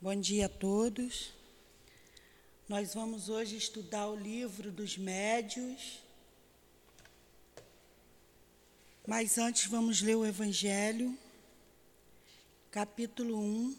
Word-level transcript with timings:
Bom 0.00 0.14
dia 0.14 0.46
a 0.46 0.48
todos. 0.48 1.32
Nós 2.68 2.94
vamos 2.94 3.28
hoje 3.28 3.56
estudar 3.56 4.06
o 4.06 4.14
livro 4.14 4.70
dos 4.70 4.96
médios. 4.96 5.98
Mas 9.04 9.38
antes 9.38 9.66
vamos 9.66 10.00
ler 10.00 10.14
o 10.14 10.24
Evangelho, 10.24 11.18
capítulo 12.70 13.40
1. 13.40 13.76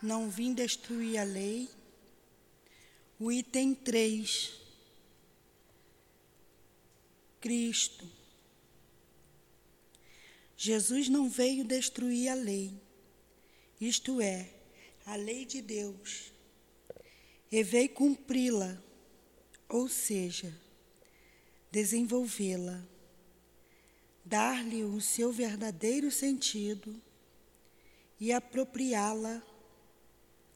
Não 0.00 0.30
vim 0.30 0.54
destruir 0.54 1.18
a 1.18 1.24
lei. 1.24 1.68
O 3.20 3.30
item 3.30 3.74
3. 3.74 4.54
Cristo. 7.38 8.10
Jesus 10.56 11.10
não 11.10 11.28
veio 11.28 11.66
destruir 11.66 12.30
a 12.30 12.34
lei, 12.34 12.72
isto 13.78 14.22
é, 14.22 14.55
a 15.06 15.14
lei 15.14 15.44
de 15.44 15.62
Deus, 15.62 16.32
e 17.50 17.62
veio 17.62 17.88
cumpri-la, 17.90 18.76
ou 19.68 19.88
seja, 19.88 20.52
desenvolvê-la, 21.70 22.84
dar-lhe 24.24 24.82
o 24.82 25.00
seu 25.00 25.32
verdadeiro 25.32 26.10
sentido 26.10 27.00
e 28.18 28.32
apropriá-la 28.32 29.40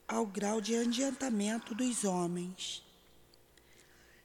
ao 0.09 0.27
grau 0.27 0.61
de 0.61 0.75
adiantamento 0.75 1.73
dos 1.73 2.03
homens. 2.03 2.85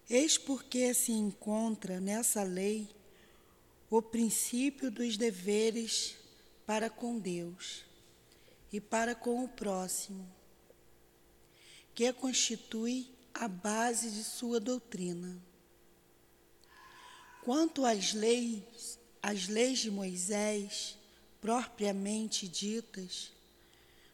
Eis 0.09 0.39
porque 0.39 0.91
se 0.95 1.11
encontra 1.11 1.99
nessa 1.99 2.41
lei 2.41 2.89
o 3.91 4.01
princípio 4.01 4.89
dos 4.89 5.17
deveres 5.17 6.17
para 6.65 6.89
com 6.89 7.19
Deus 7.19 7.84
e 8.75 8.81
para 8.81 9.15
com 9.15 9.41
o 9.41 9.47
próximo, 9.47 10.27
que 11.93 12.11
constitui 12.11 13.09
a 13.33 13.47
base 13.47 14.11
de 14.11 14.21
sua 14.21 14.59
doutrina. 14.59 15.41
Quanto 17.41 17.85
às 17.85 18.11
leis, 18.11 18.99
às 19.23 19.47
leis 19.47 19.79
de 19.79 19.89
Moisés, 19.89 20.97
propriamente 21.39 22.49
ditas, 22.49 23.31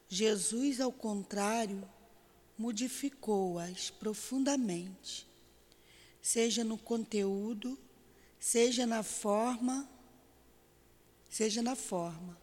Jesus, 0.07 0.79
ao 0.79 0.91
contrário, 0.91 1.83
modificou-as 2.55 3.89
profundamente, 3.89 5.25
seja 6.21 6.63
no 6.63 6.77
conteúdo, 6.77 7.79
seja 8.39 8.85
na 8.85 9.01
forma, 9.01 9.89
seja 11.31 11.63
na 11.63 11.75
forma 11.75 12.37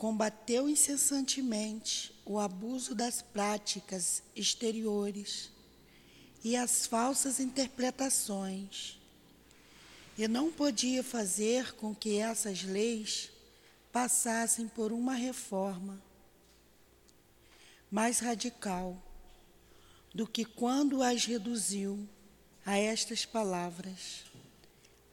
combateu 0.00 0.66
incessantemente 0.66 2.18
o 2.24 2.38
abuso 2.38 2.94
das 2.94 3.20
práticas 3.20 4.22
exteriores 4.34 5.50
e 6.42 6.56
as 6.56 6.86
falsas 6.86 7.38
interpretações, 7.38 8.98
e 10.16 10.26
não 10.26 10.50
podia 10.50 11.04
fazer 11.04 11.74
com 11.74 11.94
que 11.94 12.16
essas 12.16 12.62
leis 12.62 13.30
passassem 13.92 14.66
por 14.68 14.90
uma 14.90 15.12
reforma 15.12 16.02
mais 17.90 18.20
radical 18.20 18.96
do 20.14 20.26
que 20.26 20.46
quando 20.46 21.02
as 21.02 21.26
reduziu 21.26 22.08
a 22.64 22.78
estas 22.78 23.26
palavras: 23.26 24.24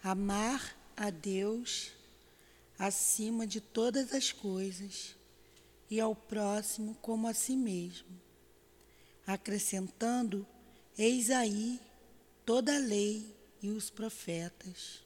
amar 0.01 0.77
a 0.95 1.09
Deus 1.09 1.96
acima 2.77 3.47
de 3.47 3.59
todas 3.59 4.13
as 4.13 4.31
coisas 4.31 5.15
e 5.89 5.99
ao 5.99 6.15
próximo 6.15 6.95
como 6.95 7.27
a 7.27 7.33
si 7.33 7.55
mesmo, 7.55 8.19
acrescentando: 9.25 10.45
Eis 10.97 11.31
aí 11.31 11.79
toda 12.45 12.75
a 12.75 12.79
lei 12.79 13.35
e 13.61 13.69
os 13.69 13.89
profetas. 13.89 15.03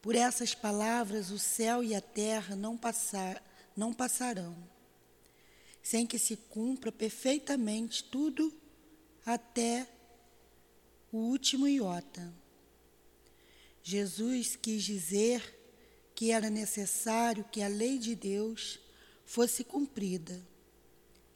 Por 0.00 0.16
essas 0.16 0.54
palavras 0.54 1.30
o 1.30 1.38
céu 1.38 1.82
e 1.82 1.94
a 1.94 2.00
terra 2.00 2.56
não, 2.56 2.76
passar, 2.76 3.42
não 3.76 3.92
passarão, 3.92 4.56
sem 5.80 6.06
que 6.06 6.18
se 6.18 6.36
cumpra 6.36 6.90
perfeitamente 6.90 8.02
tudo 8.04 8.52
até 9.24 9.86
o 11.12 11.18
último 11.18 11.68
iota. 11.68 12.34
Jesus 13.84 14.56
quis 14.56 14.82
dizer 14.82 15.61
que 16.22 16.30
era 16.30 16.48
necessário 16.48 17.44
que 17.50 17.60
a 17.60 17.66
lei 17.66 17.98
de 17.98 18.14
Deus 18.14 18.78
fosse 19.24 19.64
cumprida, 19.64 20.40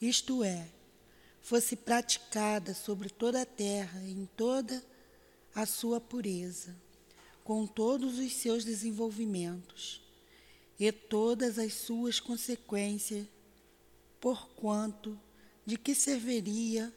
isto 0.01 0.45
é, 0.45 0.69
fosse 1.43 1.75
praticada 1.75 2.73
sobre 2.73 3.11
toda 3.11 3.43
a 3.43 3.45
terra, 3.45 4.01
em 4.05 4.27
toda 4.37 4.81
a 5.53 5.67
sua 5.67 6.01
pureza, 6.01 6.77
com 7.43 7.67
todos 7.67 8.21
os 8.21 8.33
seus 8.35 8.65
desenvolvimentos 8.65 10.01
e 10.79 10.93
todas 10.93 11.59
as 11.59 11.75
suas 11.75 12.21
consequências, 12.21 13.27
porquanto 14.21 15.19
de 15.65 15.77
que 15.77 15.97
serviria 15.97 16.95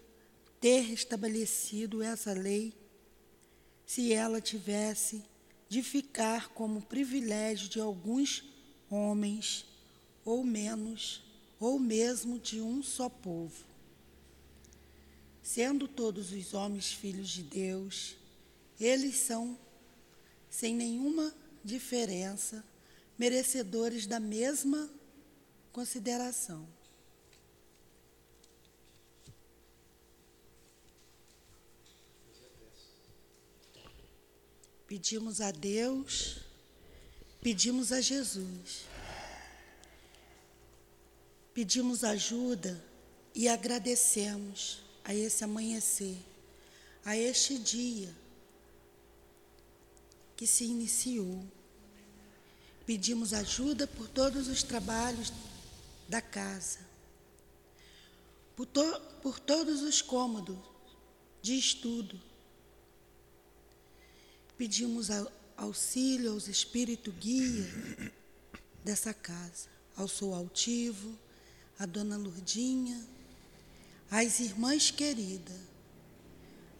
ter 0.61 0.91
estabelecido 0.91 2.03
essa 2.03 2.33
lei 2.33 2.71
se 3.83 4.13
ela 4.13 4.39
tivesse 4.39 5.23
de 5.69 5.84
ficar 5.84 6.50
como 6.50 6.81
privilégio 6.81 7.69
de 7.69 7.80
alguns 7.80 8.44
homens, 8.90 9.66
ou 10.25 10.44
menos, 10.44 11.22
ou 11.59 11.78
mesmo 11.78 12.40
de 12.40 12.59
um 12.59 12.81
só 12.81 13.07
povo. 13.07 13.63
Sendo 15.44 15.88
todos 15.88 16.31
os 16.31 16.53
homens 16.56 16.91
filhos 16.91 17.30
de 17.30 17.44
Deus, 17.44 18.16
eles 18.80 19.16
são, 19.16 19.57
sem 20.50 20.75
nenhuma 20.75 21.34
diferença, 21.63 22.63
merecedores 23.18 24.07
da 24.07 24.19
mesma 24.19 24.90
consideração. 25.72 26.68
Pedimos 34.89 35.39
a 35.39 35.51
Deus, 35.51 36.38
pedimos 37.44 37.91
a 37.91 38.01
Jesus, 38.01 38.85
pedimos 41.53 42.03
ajuda 42.03 42.83
e 43.35 43.47
agradecemos 43.47 44.81
a 45.03 45.13
esse 45.13 45.44
amanhecer, 45.44 46.17
a 47.05 47.16
este 47.16 47.59
dia 47.59 48.11
que 50.35 50.47
se 50.47 50.63
iniciou. 50.63 51.45
Pedimos 52.83 53.31
ajuda 53.31 53.85
por 53.85 54.07
todos 54.07 54.47
os 54.47 54.63
trabalhos 54.63 55.31
da 56.07 56.19
casa, 56.19 56.79
por, 58.56 58.66
to 58.66 58.81
por 59.21 59.39
todos 59.39 59.83
os 59.83 60.01
cômodos 60.01 60.57
de 61.44 61.53
estudo, 61.59 62.19
pedimos 64.59 65.08
auxílio 65.56 66.34
aos 66.34 66.50
espíritos 66.50 67.14
guia 67.18 67.66
dessa 68.84 69.14
casa, 69.14 69.70
ao 69.96 70.06
seu 70.06 70.34
altivo, 70.34 71.18
à 71.80 71.86
dona 71.86 72.18
Lurdinha, 72.18 73.02
às 74.12 74.42
irmãs 74.42 74.92
queridas, 74.92 75.56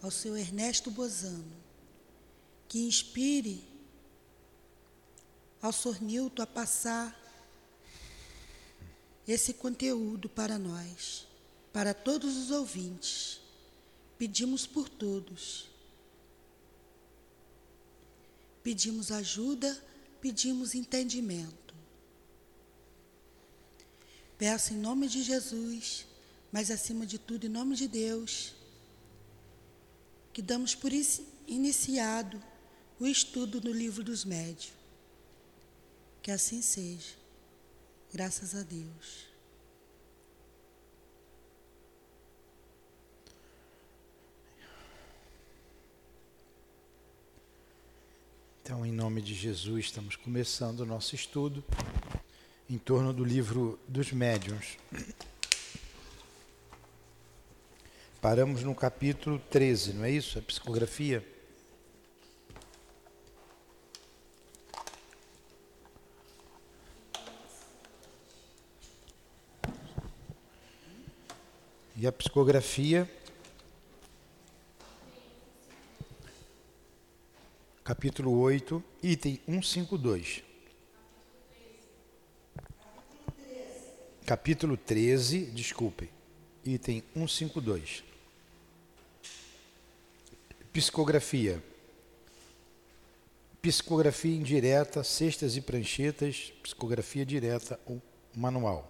ao 0.02 0.12
seu 0.12 0.36
Ernesto 0.36 0.92
Bozano, 0.92 1.56
que 2.68 2.80
inspire 2.80 3.64
ao 5.62 5.72
Sornilto 5.72 6.42
a 6.42 6.48
passar 6.48 7.18
esse 9.26 9.54
conteúdo 9.54 10.28
para 10.28 10.60
nós, 10.60 11.26
para 11.72 11.94
todos 11.94 12.36
os 12.36 12.52
ouvintes. 12.52 13.40
Pedimos 14.18 14.68
por 14.68 14.90
todos 14.90 15.70
pedimos 18.70 19.12
ajuda, 19.12 19.84
pedimos 20.22 20.76
entendimento. 20.76 21.74
Peço 24.38 24.74
em 24.74 24.78
nome 24.78 25.08
de 25.08 25.24
Jesus, 25.24 26.06
mas 26.52 26.70
acima 26.70 27.04
de 27.04 27.18
tudo 27.18 27.48
em 27.48 27.50
nome 27.50 27.76
de 27.76 27.88
Deus, 27.88 28.54
que 30.32 30.40
damos 30.40 30.76
por 30.76 30.92
iniciado 31.48 32.40
o 33.00 33.08
estudo 33.08 33.60
do 33.60 33.74
livro 33.74 34.04
dos 34.04 34.24
médios. 34.24 34.72
Que 36.22 36.30
assim 36.30 36.62
seja. 36.62 37.16
Graças 38.14 38.54
a 38.54 38.62
Deus. 38.62 39.29
Então, 48.70 48.86
em 48.86 48.92
nome 48.92 49.20
de 49.20 49.34
Jesus, 49.34 49.86
estamos 49.86 50.16
começando 50.16 50.82
o 50.82 50.86
nosso 50.86 51.16
estudo 51.16 51.64
em 52.70 52.78
torno 52.78 53.12
do 53.12 53.26
livro 53.26 53.80
dos 53.88 54.12
médiuns. 54.12 54.78
Paramos 58.22 58.62
no 58.62 58.76
capítulo 58.76 59.42
13, 59.50 59.94
não 59.94 60.06
é 60.06 60.12
isso? 60.12 60.38
A 60.38 60.44
psicografia. 60.44 61.28
E 71.96 72.06
a 72.06 72.12
psicografia 72.12 73.10
capítulo 77.90 78.38
8, 78.38 78.84
item 79.02 79.40
152. 79.48 80.44
Capítulo 84.28 84.78
13, 84.78 85.46
desculpe, 85.46 86.08
item 86.64 87.02
152. 87.16 88.04
Psicografia. 90.72 91.64
Psicografia 93.60 94.36
indireta, 94.36 95.04
cestas 95.04 95.58
e 95.58 95.62
pranchetas, 95.62 96.54
psicografia 96.62 97.26
direta, 97.26 97.80
o 97.88 98.00
manual. 98.36 98.88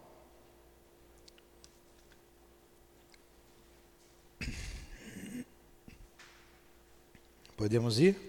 Podemos 7.55 7.97
ir? 7.97 8.28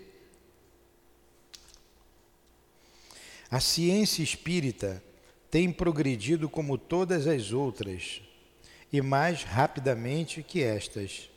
A 3.50 3.58
ciência 3.58 4.22
espírita 4.22 5.02
tem 5.50 5.72
progredido 5.72 6.48
como 6.48 6.78
todas 6.78 7.26
as 7.26 7.50
outras, 7.50 8.22
e 8.92 9.02
mais 9.02 9.42
rapidamente 9.42 10.40
que 10.40 10.62
estas, 10.62 11.28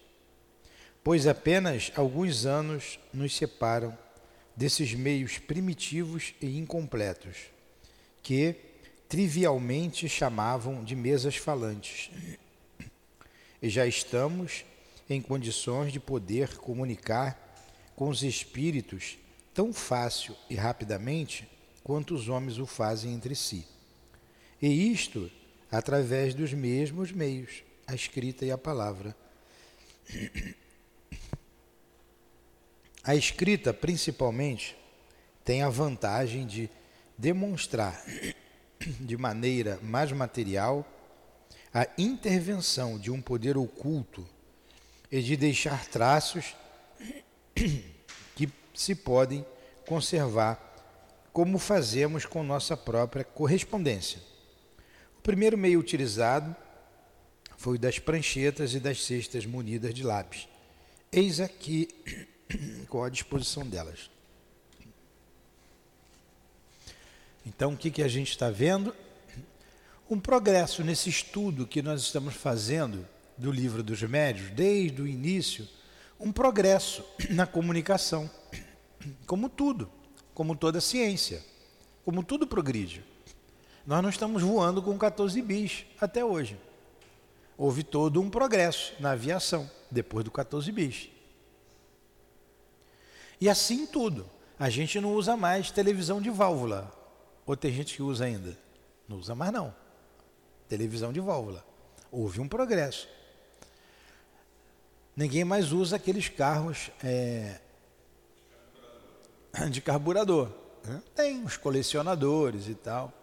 pois 1.03 1.25
apenas 1.25 1.91
alguns 1.95 2.45
anos 2.45 2.99
nos 3.11 3.35
separam 3.35 3.97
desses 4.55 4.93
meios 4.93 5.39
primitivos 5.39 6.35
e 6.39 6.59
incompletos, 6.59 7.35
que 8.21 8.55
trivialmente 9.09 10.07
chamavam 10.07 10.83
de 10.83 10.95
mesas 10.95 11.35
falantes. 11.35 12.11
E 13.59 13.69
já 13.69 13.87
estamos 13.87 14.63
em 15.09 15.19
condições 15.19 15.91
de 15.91 15.99
poder 15.99 16.57
comunicar 16.57 17.39
com 17.95 18.07
os 18.07 18.21
espíritos 18.21 19.17
tão 19.51 19.73
fácil 19.73 20.35
e 20.47 20.53
rapidamente 20.53 21.47
quanto 21.83 22.15
os 22.15 22.29
homens 22.29 22.57
o 22.57 22.65
fazem 22.65 23.13
entre 23.13 23.35
si. 23.35 23.67
E 24.61 24.91
isto 24.91 25.29
através 25.71 26.33
dos 26.33 26.53
mesmos 26.53 27.11
meios, 27.11 27.63
a 27.87 27.95
escrita 27.95 28.45
e 28.45 28.51
a 28.51 28.57
palavra. 28.57 29.15
A 33.03 33.15
escrita, 33.15 33.73
principalmente, 33.73 34.77
tem 35.43 35.61
a 35.61 35.69
vantagem 35.69 36.45
de 36.45 36.69
demonstrar 37.17 38.01
de 38.99 39.17
maneira 39.17 39.79
mais 39.81 40.11
material 40.11 40.87
a 41.73 41.87
intervenção 41.97 42.99
de 42.99 43.09
um 43.09 43.21
poder 43.21 43.57
oculto 43.57 44.27
e 45.11 45.21
de 45.21 45.35
deixar 45.35 45.85
traços 45.87 46.55
que 48.35 48.49
se 48.73 48.95
podem 48.95 49.45
conservar, 49.87 50.72
como 51.33 51.57
fazemos 51.57 52.27
com 52.27 52.43
nossa 52.43 52.77
própria 52.77 53.23
correspondência. 53.23 54.21
O 55.17 55.21
primeiro 55.23 55.57
meio 55.57 55.79
utilizado 55.79 56.55
foi 57.57 57.75
o 57.75 57.79
das 57.79 57.97
pranchetas 57.97 58.75
e 58.75 58.79
das 58.79 59.03
cestas 59.03 59.43
munidas 59.45 59.93
de 59.95 60.03
lápis. 60.03 60.47
Eis 61.11 61.39
aqui 61.39 61.89
com 62.87 63.03
a 63.03 63.09
disposição 63.09 63.65
delas. 63.65 64.11
Então, 67.45 67.73
o 67.73 67.77
que, 67.77 67.89
que 67.89 68.03
a 68.03 68.07
gente 68.07 68.29
está 68.29 68.49
vendo? 68.51 68.95
Um 70.09 70.19
progresso 70.19 70.83
nesse 70.83 71.09
estudo 71.09 71.65
que 71.65 71.81
nós 71.81 72.01
estamos 72.01 72.35
fazendo 72.35 73.07
do 73.37 73.51
livro 73.51 73.81
dos 73.81 74.01
médios, 74.03 74.51
desde 74.51 75.01
o 75.01 75.07
início 75.07 75.67
um 76.19 76.31
progresso 76.31 77.03
na 77.31 77.47
comunicação, 77.47 78.29
como 79.25 79.49
tudo, 79.49 79.89
como 80.33 80.55
toda 80.55 80.81
ciência, 80.81 81.43
como 82.03 82.23
tudo 82.23 82.47
progride. 82.47 83.03
Nós 83.85 84.01
não 84.01 84.09
estamos 84.09 84.41
voando 84.41 84.81
com 84.81 84.97
14 84.97 85.41
bis 85.41 85.85
até 85.99 86.23
hoje. 86.23 86.57
Houve 87.57 87.83
todo 87.83 88.21
um 88.21 88.29
progresso 88.29 88.93
na 88.99 89.11
aviação 89.11 89.69
depois 89.91 90.23
do 90.23 90.31
14 90.31 90.71
bis. 90.71 91.09
E 93.39 93.49
assim 93.49 93.85
tudo. 93.85 94.29
A 94.57 94.69
gente 94.69 94.99
não 95.01 95.13
usa 95.13 95.35
mais 95.35 95.71
televisão 95.71 96.21
de 96.21 96.29
válvula. 96.29 96.91
Ou 97.45 97.57
tem 97.57 97.73
gente 97.73 97.95
que 97.95 98.01
usa 98.01 98.25
ainda? 98.25 98.57
Não 99.07 99.17
usa 99.17 99.35
mais 99.35 99.51
não. 99.51 99.75
Televisão 100.69 101.11
de 101.11 101.19
válvula. 101.19 101.65
Houve 102.11 102.39
um 102.39 102.47
progresso 102.47 103.07
ninguém 105.15 105.43
mais 105.43 105.71
usa 105.71 105.95
aqueles 105.95 106.27
carros 106.29 106.89
é, 107.03 107.59
de 109.69 109.81
carburador. 109.81 110.51
Né? 110.85 111.01
Tem 111.15 111.43
os 111.43 111.57
colecionadores 111.57 112.67
e 112.67 112.75
tal. 112.75 113.13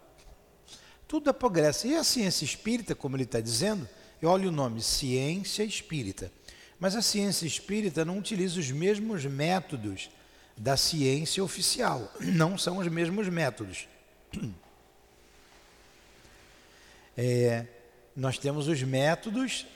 Tudo 1.07 1.29
é 1.29 1.33
progresso. 1.33 1.87
E 1.87 1.95
a 1.95 2.03
ciência 2.03 2.45
espírita, 2.45 2.95
como 2.95 3.15
ele 3.15 3.23
está 3.23 3.41
dizendo, 3.41 3.87
eu 4.21 4.29
olho 4.29 4.49
o 4.49 4.51
nome, 4.51 4.81
ciência 4.81 5.63
espírita. 5.63 6.31
Mas 6.79 6.95
a 6.95 7.01
ciência 7.01 7.45
espírita 7.45 8.05
não 8.05 8.17
utiliza 8.17 8.59
os 8.59 8.71
mesmos 8.71 9.25
métodos 9.25 10.09
da 10.57 10.77
ciência 10.77 11.43
oficial. 11.43 12.11
Não 12.19 12.57
são 12.57 12.77
os 12.77 12.87
mesmos 12.87 13.27
métodos. 13.27 13.87
É, 17.17 17.67
nós 18.15 18.37
temos 18.37 18.69
os 18.69 18.81
métodos 18.81 19.67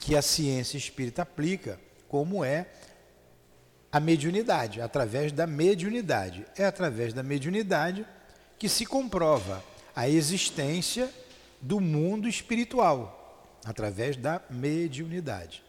que 0.00 0.16
a 0.16 0.20
ciência 0.20 0.76
espírita 0.76 1.22
aplica, 1.22 1.80
como 2.08 2.44
é 2.44 2.66
a 3.96 4.00
mediunidade, 4.00 4.78
através 4.78 5.32
da 5.32 5.46
mediunidade. 5.46 6.44
É 6.54 6.66
através 6.66 7.14
da 7.14 7.22
mediunidade 7.22 8.06
que 8.58 8.68
se 8.68 8.84
comprova 8.84 9.64
a 9.94 10.06
existência 10.06 11.10
do 11.62 11.80
mundo 11.80 12.28
espiritual, 12.28 13.58
através 13.64 14.14
da 14.14 14.42
mediunidade. 14.50 15.64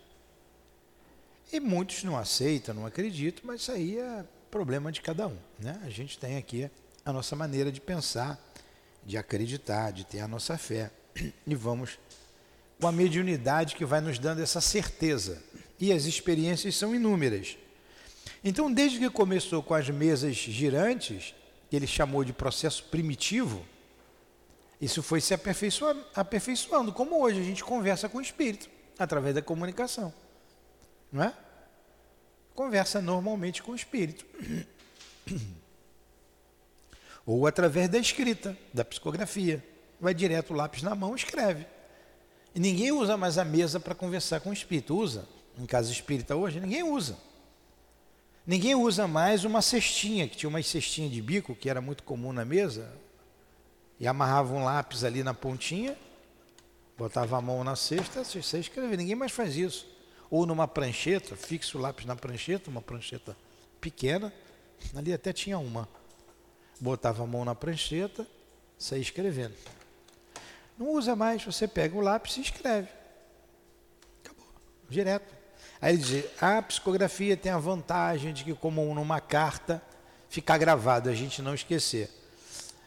E 1.54 1.62
muitos 1.62 2.04
não 2.04 2.18
aceitam, 2.18 2.76
não 2.76 2.86
acreditam, 2.86 3.46
mas 3.46 3.62
isso 3.62 3.72
aí 3.72 3.98
é 3.98 4.26
problema 4.52 4.92
de 4.92 5.00
cada 5.00 5.26
um. 5.26 5.38
Né? 5.58 5.80
A 5.86 5.90
gente 5.90 6.20
tem 6.20 6.36
aqui 6.36 6.70
a 7.06 7.14
nossa 7.14 7.34
maneira 7.34 7.72
de 7.72 7.80
pensar, 7.80 8.38
de 9.06 9.18
acreditar, 9.18 9.92
de 9.92 10.06
ter 10.06 10.20
a 10.20 10.28
nossa 10.28 10.58
fé. 10.58 10.92
E 11.48 11.56
vamos 11.56 11.98
com 12.78 12.88
a 12.88 12.92
mediunidade 12.92 13.78
que 13.78 13.86
vai 13.86 14.02
nos 14.02 14.20
dando 14.20 14.42
essa 14.42 14.60
certeza. 14.60 15.42
E 15.80 15.94
as 15.94 16.04
experiências 16.04 16.76
são 16.76 16.94
inúmeras. 16.94 17.58
Então, 18.44 18.72
desde 18.72 19.00
que 19.00 19.10
começou 19.10 19.62
com 19.62 19.74
as 19.74 19.90
mesas 19.90 20.36
girantes, 20.36 21.34
que 21.70 21.76
ele 21.76 21.88
chamou 21.88 22.24
de 22.24 22.34
processo 22.34 22.84
primitivo, 22.86 23.66
isso 24.80 25.02
foi 25.02 25.20
se 25.20 25.34
aperfeiçoando, 25.34 26.94
como 26.94 27.22
hoje 27.22 27.40
a 27.40 27.44
gente 27.44 27.64
conversa 27.64 28.08
com 28.08 28.20
o 28.20 28.22
espírito, 28.22 28.70
através 28.98 29.34
da 29.34 29.42
comunicação. 29.42 30.14
Não 31.12 31.24
é? 31.24 31.34
Conversa 32.54 33.02
normalmente 33.02 33.64
com 33.64 33.72
o 33.72 33.76
espírito. 33.76 34.26
Ou 37.26 37.46
através 37.46 37.90
da 37.90 37.98
escrita, 37.98 38.58
da 38.74 38.86
psicografia. 38.86 39.64
Vai 40.00 40.14
direto 40.14 40.54
o 40.54 40.56
lápis 40.56 40.84
na 40.84 40.96
mão, 40.96 41.16
escreve. 41.16 41.66
E 42.54 42.60
ninguém 42.60 42.92
usa 42.92 43.18
mais 43.18 43.38
a 43.38 43.44
mesa 43.44 43.80
para 43.80 43.94
conversar 43.94 44.40
com 44.40 44.52
o 44.52 44.54
espírito. 44.54 44.96
Usa? 44.96 45.28
Em 45.58 45.66
casa 45.66 45.92
espírita 45.92 46.36
hoje? 46.36 46.60
Ninguém 46.60 46.84
usa. 46.84 47.18
Ninguém 48.48 48.76
usa 48.76 49.10
mais 49.10 49.44
uma 49.44 49.62
cestinha, 49.62 50.26
que 50.26 50.38
tinha 50.38 50.48
uma 50.48 50.64
cestinha 50.64 51.10
de 51.10 51.22
bico, 51.22 51.54
que 51.54 51.70
era 51.70 51.82
muito 51.82 52.02
comum 52.02 52.32
na 52.32 52.46
mesa, 52.46 52.90
e 54.00 54.08
amarrava 54.08 54.54
um 54.54 54.64
lápis 54.64 55.04
ali 55.04 55.22
na 55.22 55.34
pontinha, 55.34 55.98
botava 56.98 57.38
a 57.38 57.42
mão 57.42 57.62
na 57.62 57.76
cesta, 57.76 58.24
você 58.24 58.58
escrevia. 58.58 58.96
Ninguém 58.96 59.16
mais 59.16 59.34
faz 59.34 59.58
isso. 59.58 59.86
Ou 60.32 60.46
numa 60.46 60.66
prancheta, 60.66 61.36
fixa 61.36 61.78
o 61.78 61.82
lápis 61.82 62.06
na 62.06 62.16
prancheta, 62.16 62.70
uma 62.70 62.82
prancheta 62.82 63.36
pequena, 63.82 64.34
ali 64.96 65.12
até 65.12 65.34
tinha 65.34 65.60
uma. 65.60 65.86
Botava 66.80 67.24
a 67.24 67.28
mão 67.28 67.44
na 67.44 67.54
prancheta, 67.54 68.26
saía 68.78 69.02
escrevendo. 69.02 69.56
Não 70.78 70.92
usa 70.92 71.18
mais, 71.18 71.44
você 71.44 71.68
pega 71.68 71.98
o 71.98 72.02
lápis 72.02 72.38
e 72.38 72.42
escreve. 72.42 72.88
Acabou, 74.24 74.48
direto. 74.90 75.37
Aí 75.82 75.94
ele 75.94 76.04
diz, 76.04 76.26
a 76.42 76.62
psicografia 76.62 77.38
tem 77.38 77.52
a 77.52 77.58
vantagem 77.58 78.34
de 78.34 78.44
que, 78.44 78.54
como 78.54 78.94
numa 78.94 79.22
carta, 79.22 79.82
ficar 80.30 80.58
gravado, 80.58 81.10
a 81.10 81.14
gente 81.14 81.42
não 81.42 81.54
esquecer. 81.54 82.10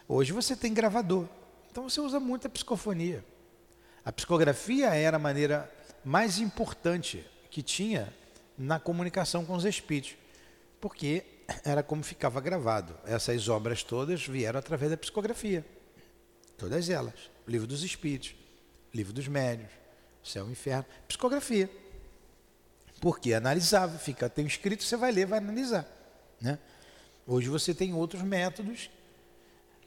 Hoje 0.08 0.32
você 0.32 0.56
tem 0.56 0.74
gravador, 0.74 1.28
então 1.70 1.88
você 1.88 2.00
usa 2.00 2.18
muito 2.18 2.46
a 2.46 2.50
psicofonia. 2.50 3.24
A 4.04 4.10
psicografia 4.10 4.88
era 4.88 5.16
a 5.16 5.20
maneira 5.20 5.70
mais 6.04 6.38
importante 6.38 7.24
que 7.50 7.62
tinha 7.62 8.12
na 8.56 8.80
comunicação 8.80 9.44
com 9.44 9.54
os 9.54 9.64
espíritos, 9.64 10.16
porque 10.80 11.24
era 11.64 11.82
como 11.82 12.02
ficava 12.02 12.40
gravado. 12.40 12.94
Essas 13.04 13.48
obras 13.48 13.82
todas 13.82 14.26
vieram 14.26 14.58
através 14.58 14.90
da 14.90 14.96
psicografia, 14.96 15.64
todas 16.56 16.88
elas. 16.88 17.30
Livro 17.46 17.66
dos 17.66 17.82
espíritos, 17.82 18.34
livro 18.92 19.12
dos 19.12 19.28
médios, 19.28 19.70
céu 20.22 20.48
e 20.48 20.52
inferno, 20.52 20.86
psicografia. 21.06 21.70
Porque 23.00 23.32
analisava, 23.32 23.98
fica 23.98 24.28
tem 24.28 24.46
escrito, 24.46 24.84
você 24.84 24.96
vai 24.96 25.10
ler, 25.10 25.26
vai 25.26 25.38
analisar, 25.38 25.86
né? 26.40 26.58
Hoje 27.26 27.48
você 27.48 27.72
tem 27.72 27.94
outros 27.94 28.22
métodos 28.22 28.90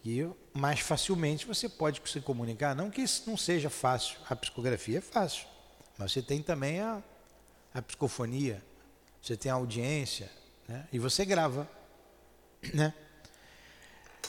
que 0.02 0.30
mais 0.54 0.80
facilmente 0.80 1.46
você 1.46 1.70
pode 1.70 2.02
se 2.06 2.20
comunicar. 2.22 2.76
Não 2.76 2.90
que 2.90 3.02
isso 3.02 3.24
não 3.28 3.38
seja 3.38 3.70
fácil, 3.70 4.18
a 4.30 4.36
psicografia 4.36 4.98
é 4.98 5.02
fácil, 5.02 5.48
mas 5.98 6.12
você 6.12 6.22
tem 6.22 6.42
também 6.42 6.80
a, 6.82 7.02
a 7.74 7.82
psicofonia, 7.82 8.62
você 9.22 9.38
tem 9.38 9.52
a 9.52 9.56
audiência, 9.56 10.30
né? 10.68 10.88
e 10.92 11.00
você 11.00 11.24
grava. 11.24 11.70
Né? 12.74 12.94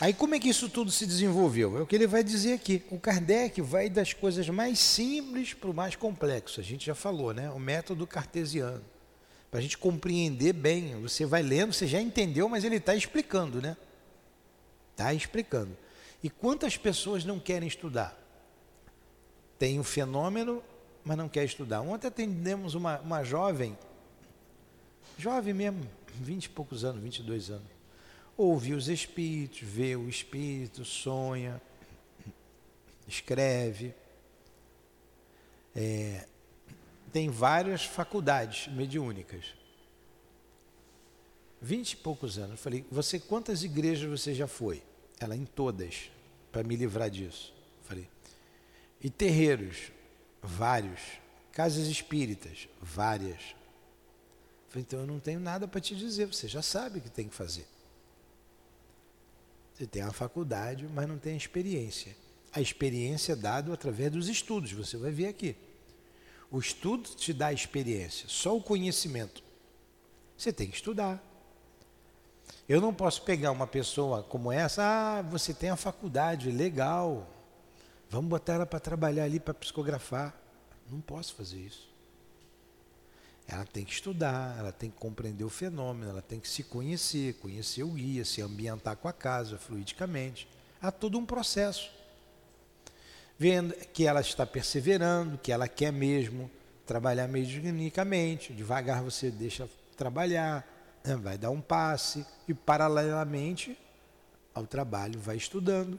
Aí 0.00 0.12
como 0.12 0.34
é 0.34 0.40
que 0.40 0.48
isso 0.48 0.68
tudo 0.68 0.90
se 0.90 1.06
desenvolveu? 1.06 1.78
É 1.78 1.82
o 1.82 1.86
que 1.86 1.94
ele 1.94 2.06
vai 2.06 2.24
dizer 2.24 2.54
aqui. 2.54 2.82
O 2.90 2.98
Kardec 2.98 3.60
vai 3.60 3.88
das 3.88 4.12
coisas 4.12 4.48
mais 4.48 4.78
simples 4.78 5.54
para 5.54 5.70
o 5.70 5.74
mais 5.74 5.94
complexo. 5.94 6.60
A 6.60 6.64
gente 6.64 6.86
já 6.86 6.94
falou, 6.94 7.32
né? 7.32 7.50
O 7.50 7.60
método 7.60 8.06
cartesiano. 8.06 8.82
Para 9.50 9.60
a 9.60 9.62
gente 9.62 9.78
compreender 9.78 10.52
bem, 10.52 11.00
você 11.00 11.24
vai 11.24 11.40
lendo, 11.42 11.72
você 11.72 11.86
já 11.86 12.00
entendeu, 12.00 12.48
mas 12.48 12.64
ele 12.64 12.76
está 12.76 12.94
explicando, 12.94 13.62
né? 13.62 13.76
Está 14.90 15.14
explicando. 15.14 15.76
E 16.22 16.28
quantas 16.28 16.76
pessoas 16.76 17.24
não 17.24 17.38
querem 17.38 17.68
estudar? 17.68 18.18
Tem 19.56 19.78
um 19.78 19.84
fenômeno, 19.84 20.60
mas 21.04 21.16
não 21.16 21.28
quer 21.28 21.44
estudar. 21.44 21.82
Ontem 21.82 22.08
atendemos 22.08 22.74
uma, 22.74 22.98
uma 22.98 23.22
jovem, 23.22 23.78
jovem 25.16 25.54
mesmo, 25.54 25.88
vinte 26.14 26.46
e 26.46 26.48
poucos 26.48 26.84
anos, 26.84 27.00
22 27.00 27.50
anos. 27.50 27.68
Ouve 28.36 28.74
os 28.74 28.88
espíritos, 28.88 29.60
vê 29.60 29.94
o 29.94 30.08
espírito, 30.08 30.84
sonha, 30.84 31.60
escreve. 33.06 33.94
É, 35.74 36.26
tem 37.12 37.30
várias 37.30 37.84
faculdades 37.84 38.66
mediúnicas. 38.72 39.54
Vinte 41.60 41.92
e 41.92 41.96
poucos 41.96 42.36
anos. 42.38 42.52
Eu 42.52 42.58
falei, 42.58 42.84
você 42.90 43.20
quantas 43.20 43.62
igrejas 43.62 44.10
você 44.10 44.34
já 44.34 44.48
foi? 44.48 44.82
Ela 45.20 45.36
em 45.36 45.44
todas, 45.44 46.10
para 46.50 46.64
me 46.64 46.74
livrar 46.76 47.08
disso. 47.08 47.54
Eu 47.56 47.84
falei, 47.84 48.08
e 49.00 49.08
terreiros? 49.08 49.92
Vários. 50.42 51.00
Casas 51.52 51.86
espíritas? 51.86 52.68
Várias. 52.82 53.40
Eu 53.40 54.70
falei, 54.70 54.82
então 54.86 55.00
eu 55.00 55.06
não 55.06 55.20
tenho 55.20 55.38
nada 55.38 55.68
para 55.68 55.80
te 55.80 55.94
dizer, 55.94 56.26
você 56.26 56.48
já 56.48 56.62
sabe 56.62 56.98
o 56.98 57.02
que 57.02 57.08
tem 57.10 57.28
que 57.28 57.34
fazer. 57.34 57.66
Você 59.74 59.86
tem 59.86 60.02
a 60.02 60.12
faculdade, 60.12 60.88
mas 60.94 61.08
não 61.08 61.18
tem 61.18 61.34
a 61.34 61.36
experiência. 61.36 62.16
A 62.52 62.60
experiência 62.60 63.32
é 63.32 63.36
dada 63.36 63.72
através 63.72 64.12
dos 64.12 64.28
estudos, 64.28 64.70
você 64.70 64.96
vai 64.96 65.10
ver 65.10 65.26
aqui. 65.26 65.56
O 66.50 66.60
estudo 66.60 67.08
te 67.10 67.32
dá 67.32 67.48
a 67.48 67.52
experiência, 67.52 68.28
só 68.28 68.56
o 68.56 68.62
conhecimento. 68.62 69.42
Você 70.36 70.52
tem 70.52 70.68
que 70.68 70.76
estudar. 70.76 71.22
Eu 72.68 72.80
não 72.80 72.94
posso 72.94 73.22
pegar 73.22 73.50
uma 73.50 73.66
pessoa 73.66 74.22
como 74.22 74.52
essa, 74.52 74.82
ah, 74.82 75.22
você 75.22 75.52
tem 75.52 75.70
a 75.70 75.76
faculdade, 75.76 76.50
legal. 76.50 77.28
Vamos 78.08 78.30
botar 78.30 78.54
ela 78.54 78.66
para 78.66 78.78
trabalhar 78.78 79.24
ali 79.24 79.40
para 79.40 79.52
psicografar. 79.52 80.34
Não 80.88 81.00
posso 81.00 81.34
fazer 81.34 81.58
isso. 81.58 81.93
Ela 83.46 83.64
tem 83.64 83.84
que 83.84 83.92
estudar, 83.92 84.58
ela 84.58 84.72
tem 84.72 84.90
que 84.90 84.96
compreender 84.96 85.44
o 85.44 85.50
fenômeno, 85.50 86.10
ela 86.10 86.22
tem 86.22 86.40
que 86.40 86.48
se 86.48 86.62
conhecer, 86.62 87.34
conhecer 87.34 87.82
o 87.82 87.90
guia, 87.90 88.24
se 88.24 88.40
ambientar 88.40 88.96
com 88.96 89.06
a 89.06 89.12
casa 89.12 89.58
fluidicamente. 89.58 90.48
Há 90.80 90.90
todo 90.90 91.18
um 91.18 91.26
processo 91.26 91.90
vendo 93.38 93.74
que 93.92 94.06
ela 94.06 94.20
está 94.20 94.46
perseverando, 94.46 95.38
que 95.38 95.52
ela 95.52 95.68
quer 95.68 95.92
mesmo 95.92 96.50
trabalhar 96.86 97.28
mediunicamente, 97.28 98.52
devagar 98.52 99.02
você 99.02 99.30
deixa 99.30 99.68
trabalhar, 99.96 100.66
né? 101.04 101.16
vai 101.16 101.38
dar 101.38 101.50
um 101.50 101.60
passe 101.60 102.24
e 102.48 102.54
paralelamente 102.54 103.78
ao 104.54 104.66
trabalho 104.66 105.18
vai 105.18 105.36
estudando, 105.36 105.98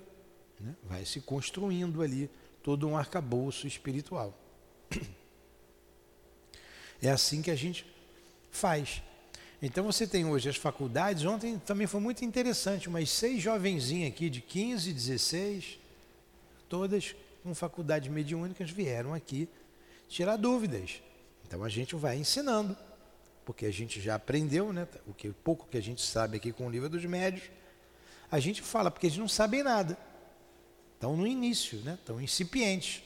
né? 0.60 0.76
vai 0.84 1.06
se 1.06 1.22
construindo 1.22 2.02
ali 2.02 2.30
todo 2.64 2.88
um 2.88 2.98
arcabouço 2.98 3.68
espiritual. 3.68 4.34
É 7.02 7.10
assim 7.10 7.42
que 7.42 7.52
a 7.52 7.56
gente 7.56 7.86
faz. 8.52 9.02
Então 9.62 9.84
você 9.84 10.06
tem 10.06 10.26
hoje 10.26 10.50
as 10.50 10.56
faculdades, 10.56 11.26
ontem 11.26 11.58
também 11.60 11.88
foi 11.88 12.00
muito 12.00 12.24
interessante, 12.24 12.88
umas 12.88 13.10
seis 13.10 13.42
jovenzinhas 13.42 14.12
aqui 14.12 14.30
de 14.30 14.42
15, 14.42 14.94
16, 14.94 15.80
todas 16.70 17.16
com 17.44 17.54
faculdades 17.56 18.12
mediúnicas 18.12 18.70
vieram 18.70 19.14
aqui 19.14 19.48
tirar 20.08 20.36
dúvidas. 20.36 21.02
Então 21.48 21.64
a 21.64 21.70
gente 21.70 21.96
vai 21.96 22.18
ensinando, 22.18 22.76
porque 23.46 23.66
a 23.66 23.72
gente 23.72 24.02
já 24.02 24.16
aprendeu, 24.16 24.74
né? 24.74 24.88
O 25.08 25.14
que 25.14 25.30
pouco 25.32 25.68
que 25.70 25.78
a 25.78 25.82
gente 25.82 26.02
sabe 26.02 26.38
aqui 26.38 26.52
com 26.52 26.68
o 26.68 26.70
livro 26.70 26.90
dos 26.90 27.06
médios, 27.06 27.50
a 28.32 28.40
gente 28.40 28.62
fala 28.62 28.90
porque 28.90 29.08
eles 29.08 29.18
não 29.18 29.28
sabem 29.28 29.64
nada. 29.64 29.98
Estão 30.96 31.16
no 31.16 31.28
início, 31.28 31.80
né? 31.80 31.96
Estão 32.00 32.20
incipientes. 32.22 33.04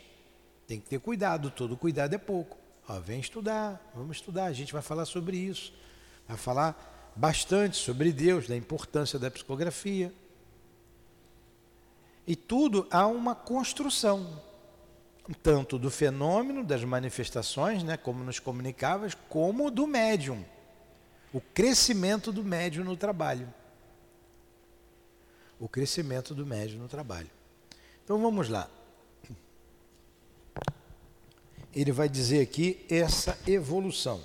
Tem 0.67 0.79
que 0.79 0.88
ter 0.88 1.00
cuidado, 1.00 1.50
todo 1.50 1.75
cuidado 1.75 2.13
é 2.13 2.17
pouco. 2.17 2.59
Ó, 2.89 3.00
vem 3.00 3.19
estudar, 3.19 3.79
vamos 3.93 4.17
estudar, 4.17 4.46
a 4.46 4.51
gente 4.51 4.74
vai 4.74 4.81
falar 4.81 5.05
sobre 5.05 5.38
isso. 5.38 5.72
Vai 6.27 6.36
falar 6.36 7.13
bastante 7.15 7.77
sobre 7.77 8.12
Deus, 8.12 8.48
da 8.48 8.58
importância 8.58 9.19
da 9.19 9.29
psicografia. 9.29 10.12
E 12.25 12.36
tudo 12.36 12.88
há 12.89 13.05
uma 13.05 13.36
construção, 13.36 14.41
tanto 15.43 15.77
do 15.77 15.91
fenômeno, 15.91 16.63
das 16.63 16.84
manifestações, 16.84 17.84
né, 17.84 17.96
como 17.96 18.24
nos 18.24 18.39
comunicavas, 18.39 19.13
como 19.13 19.69
do 19.69 19.86
médium. 19.86 20.43
O 21.31 21.39
crescimento 21.39 22.31
do 22.31 22.43
médium 22.43 22.84
no 22.84 22.98
trabalho. 22.98 23.53
O 25.60 25.69
crescimento 25.69 26.34
do 26.34 26.43
médium 26.43 26.79
no 26.79 26.88
trabalho. 26.88 27.29
Então 28.03 28.19
vamos 28.19 28.50
lá. 28.50 28.67
Ele 31.73 31.91
vai 31.91 32.09
dizer 32.09 32.41
aqui 32.41 32.85
essa 32.89 33.38
evolução 33.47 34.21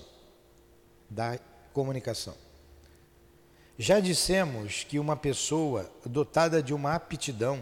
da 1.09 1.39
comunicação. 1.73 2.35
Já 3.79 3.99
dissemos 3.99 4.85
que 4.85 4.99
uma 4.99 5.17
pessoa 5.17 5.91
dotada 6.07 6.63
de 6.63 6.73
uma 6.73 6.95
aptidão 6.95 7.61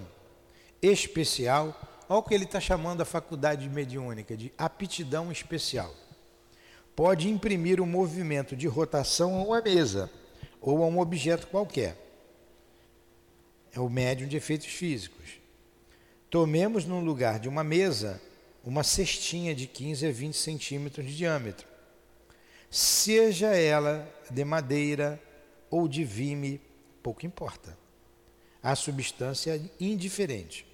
especial, 0.80 1.74
olha 2.08 2.18
o 2.18 2.22
que 2.22 2.34
ele 2.34 2.44
está 2.44 2.60
chamando 2.60 3.00
a 3.00 3.06
faculdade 3.06 3.68
mediúnica 3.68 4.36
de 4.36 4.52
aptidão 4.58 5.32
especial. 5.32 5.94
Pode 6.94 7.28
imprimir 7.28 7.80
um 7.80 7.86
movimento 7.86 8.54
de 8.54 8.66
rotação 8.66 9.34
a 9.36 9.42
uma 9.42 9.62
mesa 9.62 10.10
ou 10.60 10.82
a 10.84 10.86
um 10.86 10.98
objeto 10.98 11.46
qualquer. 11.46 11.96
É 13.72 13.80
o 13.80 13.88
médium 13.88 14.28
de 14.28 14.36
efeitos 14.36 14.66
físicos. 14.66 15.40
Tomemos 16.28 16.84
no 16.84 17.00
lugar 17.00 17.40
de 17.40 17.48
uma 17.48 17.64
mesa 17.64 18.20
uma 18.64 18.82
cestinha 18.82 19.54
de 19.54 19.66
15 19.66 20.06
a 20.06 20.12
20 20.12 20.36
centímetros 20.36 21.06
de 21.06 21.16
diâmetro. 21.16 21.66
Seja 22.70 23.56
ela 23.56 24.08
de 24.30 24.44
madeira 24.44 25.20
ou 25.70 25.88
de 25.88 26.04
vime, 26.04 26.60
pouco 27.02 27.26
importa. 27.26 27.76
A 28.62 28.74
substância 28.76 29.56
é 29.56 29.60
indiferente. 29.84 30.64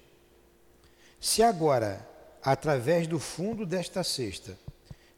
Se 1.19 1.41
agora, 1.41 2.07
através 2.41 3.07
do 3.07 3.19
fundo 3.19 3.65
desta 3.65 4.03
cesta, 4.03 4.57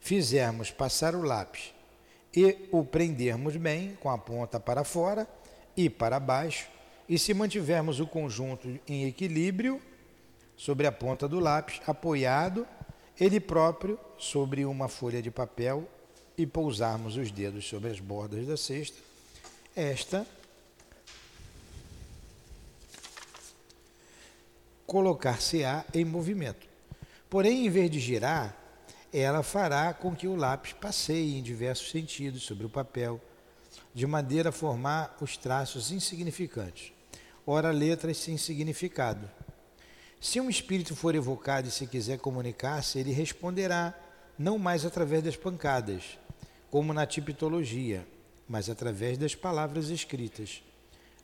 fizermos 0.00 0.70
passar 0.70 1.14
o 1.14 1.22
lápis 1.22 1.72
e 2.34 2.68
o 2.72 2.84
prendermos 2.84 3.56
bem 3.56 3.96
com 4.00 4.10
a 4.10 4.18
ponta 4.18 4.58
para 4.58 4.82
fora 4.82 5.28
e 5.76 5.88
para 5.88 6.18
baixo, 6.18 6.68
e 7.08 7.18
se 7.18 7.34
mantivermos 7.34 8.00
o 8.00 8.06
conjunto 8.06 8.80
em 8.88 9.06
equilíbrio 9.06 9.80
sobre 10.56 10.86
a 10.86 10.92
ponta 10.92 11.26
do 11.28 11.40
lápis, 11.40 11.80
apoiado 11.86 12.66
ele 13.18 13.40
próprio 13.40 13.98
sobre 14.18 14.64
uma 14.64 14.88
folha 14.88 15.22
de 15.22 15.30
papel 15.30 15.88
e 16.36 16.46
pousarmos 16.46 17.16
os 17.16 17.30
dedos 17.30 17.68
sobre 17.68 17.90
as 17.90 18.00
bordas 18.00 18.46
da 18.46 18.56
cesta, 18.56 18.98
esta 19.76 20.26
colocar-se-á 24.86 25.84
em 25.94 26.04
movimento. 26.04 26.66
Porém, 27.30 27.66
em 27.66 27.70
vez 27.70 27.90
de 27.90 27.98
girar, 27.98 28.56
ela 29.12 29.42
fará 29.42 29.92
com 29.94 30.14
que 30.14 30.26
o 30.26 30.36
lápis 30.36 30.72
passeie 30.72 31.38
em 31.38 31.42
diversos 31.42 31.90
sentidos 31.90 32.42
sobre 32.42 32.66
o 32.66 32.70
papel, 32.70 33.20
de 33.94 34.06
maneira 34.06 34.50
a 34.50 34.52
formar 34.52 35.16
os 35.20 35.36
traços 35.36 35.90
insignificantes, 35.90 36.92
ora 37.46 37.70
letras 37.70 38.18
sem 38.18 38.36
significado. 38.36 39.30
Se 40.22 40.40
um 40.40 40.48
espírito 40.48 40.94
for 40.94 41.16
evocado 41.16 41.66
e 41.66 41.70
se 41.72 41.84
quiser 41.84 42.16
comunicar-se, 42.16 42.96
ele 42.96 43.10
responderá, 43.10 43.92
não 44.38 44.56
mais 44.56 44.86
através 44.86 45.20
das 45.20 45.34
pancadas, 45.34 46.16
como 46.70 46.92
na 46.92 47.04
tipologia, 47.04 48.06
mas 48.48 48.70
através 48.70 49.18
das 49.18 49.34
palavras 49.34 49.88
escritas. 49.88 50.62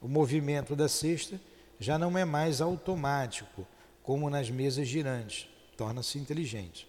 O 0.02 0.08
movimento 0.08 0.74
da 0.74 0.88
cesta 0.88 1.40
já 1.78 1.96
não 1.96 2.18
é 2.18 2.24
mais 2.24 2.60
automático, 2.60 3.64
como 4.02 4.28
nas 4.28 4.50
mesas 4.50 4.88
girantes, 4.88 5.48
torna-se 5.76 6.18
inteligente. 6.18 6.88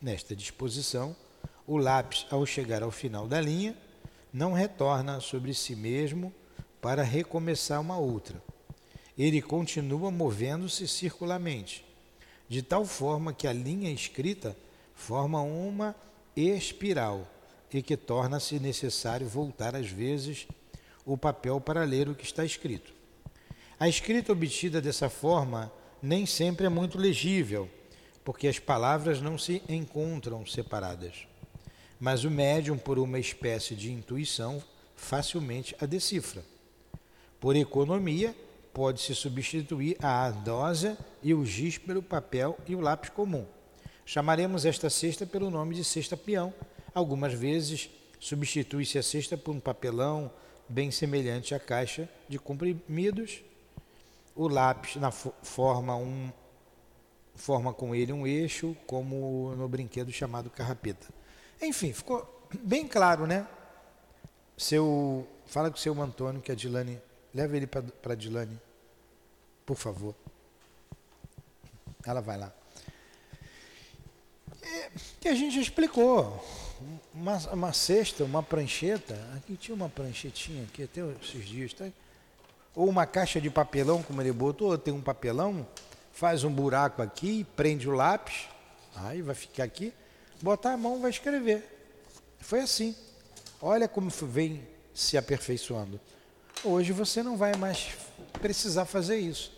Nesta 0.00 0.36
disposição, 0.36 1.16
o 1.66 1.76
lápis, 1.76 2.24
ao 2.30 2.46
chegar 2.46 2.84
ao 2.84 2.92
final 2.92 3.26
da 3.26 3.40
linha, 3.40 3.76
não 4.32 4.52
retorna 4.52 5.18
sobre 5.18 5.52
si 5.52 5.74
mesmo 5.74 6.32
para 6.80 7.02
recomeçar 7.02 7.80
uma 7.80 7.98
outra. 7.98 8.40
Ele 9.18 9.42
continua 9.42 10.10
movendo-se 10.10 10.86
circularmente, 10.86 11.84
de 12.48 12.62
tal 12.62 12.84
forma 12.84 13.32
que 13.32 13.48
a 13.48 13.52
linha 13.52 13.90
escrita 13.90 14.56
forma 14.94 15.42
uma 15.42 15.94
espiral 16.36 17.26
e 17.72 17.82
que 17.82 17.96
torna-se 17.96 18.58
necessário 18.60 19.28
voltar 19.28 19.74
às 19.74 19.88
vezes 19.90 20.46
o 21.04 21.16
papel 21.16 21.60
para 21.60 21.84
ler 21.84 22.08
o 22.08 22.14
que 22.14 22.24
está 22.24 22.44
escrito. 22.44 22.92
A 23.78 23.88
escrita 23.88 24.32
obtida 24.32 24.80
dessa 24.80 25.08
forma 25.08 25.72
nem 26.02 26.24
sempre 26.26 26.66
é 26.66 26.68
muito 26.68 26.98
legível, 26.98 27.68
porque 28.24 28.46
as 28.46 28.58
palavras 28.58 29.20
não 29.20 29.38
se 29.38 29.62
encontram 29.68 30.46
separadas. 30.46 31.26
Mas 31.98 32.24
o 32.24 32.30
médium, 32.30 32.78
por 32.78 32.98
uma 32.98 33.18
espécie 33.18 33.74
de 33.74 33.90
intuição, 33.90 34.62
facilmente 34.94 35.74
a 35.80 35.86
decifra. 35.86 36.44
Por 37.40 37.56
economia, 37.56 38.34
pode-se 38.78 39.12
substituir 39.12 39.96
a 40.00 40.08
ardósia 40.08 40.96
e 41.20 41.34
o 41.34 41.44
giz 41.44 41.76
pelo 41.76 42.00
papel 42.00 42.56
e 42.64 42.76
o 42.76 42.80
lápis 42.80 43.10
comum. 43.10 43.44
Chamaremos 44.06 44.64
esta 44.64 44.88
cesta 44.88 45.26
pelo 45.26 45.50
nome 45.50 45.74
de 45.74 45.82
cesta 45.82 46.16
peão. 46.16 46.54
Algumas 46.94 47.32
vezes 47.34 47.90
substitui-se 48.20 48.96
a 48.96 49.02
cesta 49.02 49.36
por 49.36 49.50
um 49.50 49.58
papelão 49.58 50.30
bem 50.68 50.92
semelhante 50.92 51.56
à 51.56 51.58
caixa 51.58 52.08
de 52.28 52.38
comprimidos. 52.38 53.42
O 54.32 54.46
lápis 54.46 54.94
na 54.94 55.10
forma 55.10 55.96
um 55.96 56.30
forma 57.34 57.74
com 57.74 57.96
ele 57.96 58.12
um 58.12 58.28
eixo, 58.28 58.76
como 58.86 59.56
no 59.56 59.68
brinquedo 59.68 60.12
chamado 60.12 60.50
carrapeta. 60.50 61.08
Enfim, 61.60 61.92
ficou 61.92 62.46
bem 62.62 62.86
claro, 62.86 63.26
né? 63.26 63.44
Seu 64.56 65.26
fala 65.46 65.68
com 65.68 65.76
o 65.76 65.80
seu 65.80 66.00
Antônio 66.00 66.40
que 66.40 66.52
a 66.52 66.54
Dilane 66.54 67.00
leva 67.34 67.56
ele 67.56 67.66
para 67.66 68.14
Dilane, 68.14 68.60
por 69.68 69.76
favor. 69.76 70.14
Ela 72.06 72.22
vai 72.22 72.38
lá. 72.38 72.50
Que 75.20 75.28
a 75.28 75.34
gente 75.34 75.56
já 75.56 75.60
explicou. 75.60 76.42
Uma, 77.12 77.36
uma 77.52 77.72
cesta, 77.74 78.24
uma 78.24 78.42
prancheta. 78.42 79.14
Aqui 79.36 79.58
tinha 79.58 79.74
uma 79.74 79.90
pranchetinha 79.90 80.62
aqui 80.62 80.84
até 80.84 81.02
esses 81.22 81.46
dias. 81.46 81.74
Tá? 81.74 81.86
Ou 82.74 82.88
uma 82.88 83.04
caixa 83.04 83.42
de 83.42 83.50
papelão, 83.50 84.02
como 84.02 84.22
ele 84.22 84.32
botou, 84.32 84.78
tem 84.78 84.94
um 84.94 85.02
papelão, 85.02 85.68
faz 86.12 86.44
um 86.44 86.50
buraco 86.50 87.02
aqui, 87.02 87.44
prende 87.54 87.90
o 87.90 87.92
lápis, 87.92 88.48
aí 88.96 89.20
vai 89.20 89.34
ficar 89.34 89.64
aqui, 89.64 89.92
botar 90.40 90.72
a 90.72 90.76
mão 90.78 90.98
vai 90.98 91.10
escrever. 91.10 91.62
Foi 92.40 92.60
assim. 92.60 92.96
Olha 93.60 93.86
como 93.86 94.08
vem 94.08 94.66
se 94.94 95.18
aperfeiçoando. 95.18 96.00
Hoje 96.64 96.92
você 96.92 97.22
não 97.22 97.36
vai 97.36 97.54
mais 97.56 97.90
precisar 98.40 98.86
fazer 98.86 99.18
isso 99.18 99.57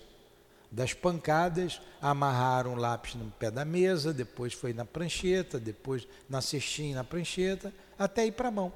das 0.70 0.92
pancadas, 0.94 1.80
amarraram 2.00 2.74
o 2.74 2.76
lápis 2.76 3.14
no 3.14 3.30
pé 3.32 3.50
da 3.50 3.64
mesa, 3.64 4.12
depois 4.12 4.52
foi 4.52 4.72
na 4.72 4.84
prancheta, 4.84 5.58
depois 5.58 6.06
na 6.28 6.40
cestinha 6.40 6.94
na 6.94 7.04
prancheta, 7.04 7.74
até 7.98 8.26
ir 8.26 8.32
para 8.32 8.48
a 8.48 8.52
mão. 8.52 8.72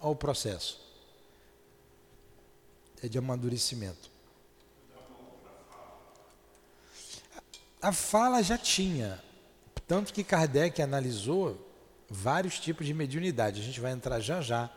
Olha 0.00 0.10
o 0.12 0.16
processo. 0.16 0.80
É 3.02 3.08
de 3.08 3.18
amadurecimento. 3.18 4.10
A 7.82 7.92
fala 7.92 8.42
já 8.42 8.56
tinha, 8.56 9.22
tanto 9.86 10.14
que 10.14 10.24
Kardec 10.24 10.80
analisou 10.80 11.62
vários 12.08 12.58
tipos 12.58 12.86
de 12.86 12.94
mediunidade. 12.94 13.60
A 13.60 13.64
gente 13.64 13.80
vai 13.80 13.92
entrar 13.92 14.18
já 14.20 14.40
já 14.40 14.70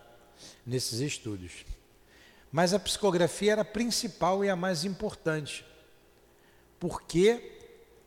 nesses 0.66 1.00
estudos. 1.00 1.66
Mas 2.52 2.74
a 2.74 2.80
psicografia 2.80 3.54
era 3.54 3.62
a 3.62 3.66
principal 3.66 4.44
e 4.44 4.50
a 4.50 4.56
mais 4.56 4.84
importante 4.84 5.66
porque, 6.80 7.52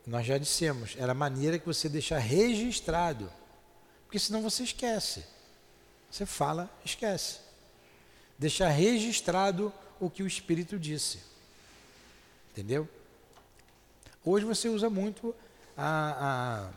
nós 0.05 0.25
já 0.25 0.37
dissemos, 0.37 0.95
era 0.97 1.11
a 1.11 1.15
maneira 1.15 1.59
que 1.59 1.65
você 1.65 1.87
deixar 1.87 2.17
registrado. 2.17 3.31
Porque 4.05 4.19
senão 4.19 4.41
você 4.41 4.63
esquece. 4.63 5.25
Você 6.09 6.25
fala, 6.25 6.69
esquece. 6.83 7.39
Deixar 8.37 8.69
registrado 8.69 9.73
o 9.99 10.09
que 10.09 10.23
o 10.23 10.27
Espírito 10.27 10.77
disse. 10.77 11.19
Entendeu? 12.51 12.87
Hoje 14.25 14.45
você 14.45 14.69
usa 14.69 14.89
muito 14.89 15.35
a, 15.77 16.69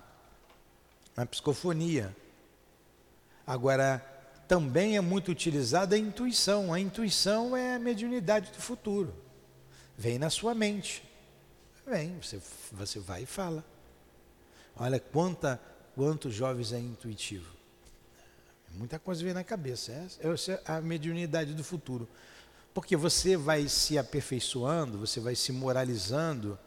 a, 1.17 1.23
a 1.23 1.27
psicofonia. 1.27 2.15
Agora, 3.47 4.05
também 4.49 4.97
é 4.97 5.01
muito 5.01 5.31
utilizada 5.31 5.97
a 5.97 5.99
intuição. 5.99 6.73
A 6.73 6.81
intuição 6.81 7.57
é 7.57 7.75
a 7.75 7.79
mediunidade 7.79 8.51
do 8.51 8.59
futuro. 8.59 9.15
Vem 9.97 10.19
na 10.19 10.31
sua 10.31 10.55
mente. 10.55 11.03
Vem, 11.87 12.19
você, 12.21 12.41
você 12.73 12.99
vai 12.99 13.23
e 13.23 13.27
fala. 13.27 13.65
Olha 14.77 14.99
quanta, 14.99 15.61
quantos 15.95 16.35
jovens 16.35 16.73
é 16.73 16.79
intuitivo. 16.79 17.55
Muita 18.73 18.99
coisa 18.99 19.23
vem 19.23 19.33
na 19.33 19.45
cabeça. 19.45 19.93
Essa 19.93 20.53
é 20.53 20.63
a 20.67 20.81
mediunidade 20.81 21.55
do 21.55 21.63
futuro. 21.63 22.09
Porque 22.75 22.97
você 22.97 23.37
vai 23.37 23.69
se 23.69 23.97
aperfeiçoando, 23.97 24.99
você 24.99 25.21
vai 25.21 25.35
se 25.35 25.51
moralizando, 25.53 26.59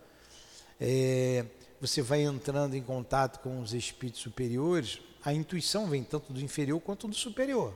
é, 0.79 1.45
você 1.79 2.01
vai 2.01 2.23
entrando 2.23 2.75
em 2.75 2.81
contato 2.81 3.41
com 3.41 3.61
os 3.61 3.73
espíritos 3.73 4.21
superiores. 4.21 5.01
A 5.23 5.33
intuição 5.33 5.87
vem 5.87 6.03
tanto 6.03 6.31
do 6.31 6.41
inferior 6.41 6.79
quanto 6.79 7.07
do 7.07 7.13
superior. 7.13 7.75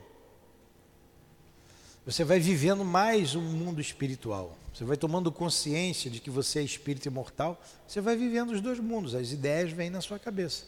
Você 2.06 2.24
vai 2.24 2.40
vivendo 2.40 2.84
mais 2.84 3.34
o 3.34 3.40
mundo 3.40 3.80
espiritual. 3.80 4.58
Você 4.74 4.82
vai 4.82 4.96
tomando 4.96 5.30
consciência 5.30 6.10
de 6.10 6.18
que 6.18 6.28
você 6.28 6.58
é 6.58 6.62
espírito 6.62 7.06
imortal, 7.06 7.62
você 7.86 8.00
vai 8.00 8.16
vivendo 8.16 8.50
os 8.50 8.60
dois 8.60 8.80
mundos, 8.80 9.14
as 9.14 9.30
ideias 9.30 9.70
vêm 9.70 9.88
na 9.88 10.00
sua 10.00 10.18
cabeça. 10.18 10.64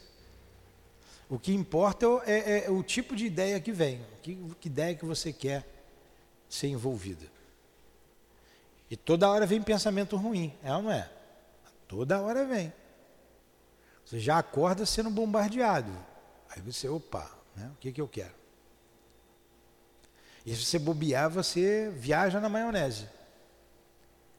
O 1.29 1.41
que 1.41 1.53
importa 1.53 2.07
é, 2.25 2.35
é, 2.35 2.67
é 2.67 2.71
o 2.71 2.85
tipo 2.85 3.17
de 3.17 3.27
ideia 3.27 3.59
que 3.59 3.73
vem, 3.73 4.01
que, 4.23 4.37
que 4.61 4.69
ideia 4.69 4.95
que 4.95 5.05
você 5.05 5.33
quer 5.33 5.67
ser 6.49 6.69
envolvida. 6.69 7.27
E 8.89 8.97
toda 8.97 9.29
hora 9.29 9.45
vem 9.45 9.61
pensamento 9.61 10.17
ruim, 10.17 10.55
é 10.63 10.73
ou 10.73 10.83
não 10.83 10.93
é? 10.93 11.11
Toda 11.89 12.21
hora 12.21 12.47
vem. 12.47 12.73
Você 14.05 14.21
já 14.21 14.39
acorda 14.39 14.87
sendo 14.87 15.11
bombardeado. 15.11 15.93
Aí 16.49 16.63
você, 16.63 16.89
opa, 16.89 17.29
né? 17.57 17.73
o 17.75 17.77
que, 17.81 17.91
que 17.91 18.01
eu 18.01 18.07
quero? 18.07 18.35
E 20.45 20.55
se 20.55 20.65
você 20.65 20.79
bobear, 20.79 21.29
você 21.29 21.93
viaja 21.97 22.39
na 22.39 22.49
maionese. 22.49 23.16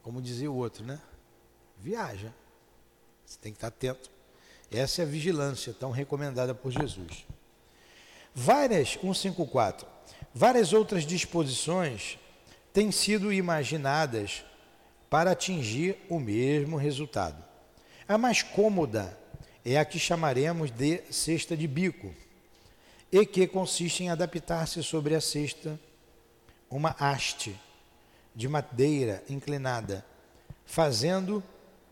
Como 0.08 0.22
dizia 0.22 0.50
o 0.50 0.56
outro, 0.56 0.86
né? 0.86 1.02
Viaja. 1.78 2.32
Você 3.26 3.38
tem 3.42 3.52
que 3.52 3.58
estar 3.58 3.68
atento. 3.68 4.10
Essa 4.72 5.02
é 5.02 5.04
a 5.04 5.06
vigilância 5.06 5.76
tão 5.78 5.92
recomendada 5.92 6.56
por 6.56 6.72
Jesus. 6.72 7.26
Várias, 8.34 8.94
154, 8.94 9.86
várias 10.34 10.72
outras 10.72 11.06
disposições 11.06 12.18
têm 12.72 12.90
sido 12.90 13.34
imaginadas 13.34 14.46
para 15.10 15.32
atingir 15.32 15.98
o 16.08 16.22
mesmo 16.22 16.78
resultado. 16.78 17.44
A 18.08 18.18
mais 18.18 18.42
cômoda 18.42 19.20
é 19.66 19.78
a 19.78 19.84
que 19.84 20.00
chamaremos 20.00 20.72
de 20.72 21.02
cesta 21.12 21.58
de 21.58 21.68
bico, 21.68 22.16
e 23.12 23.26
que 23.26 23.46
consiste 23.46 24.06
em 24.06 24.10
adaptar-se 24.10 24.82
sobre 24.84 25.16
a 25.16 25.20
cesta 25.20 25.78
uma 26.70 26.96
haste 26.98 27.60
de 28.38 28.48
madeira 28.48 29.24
inclinada, 29.28 30.06
fazendo 30.64 31.44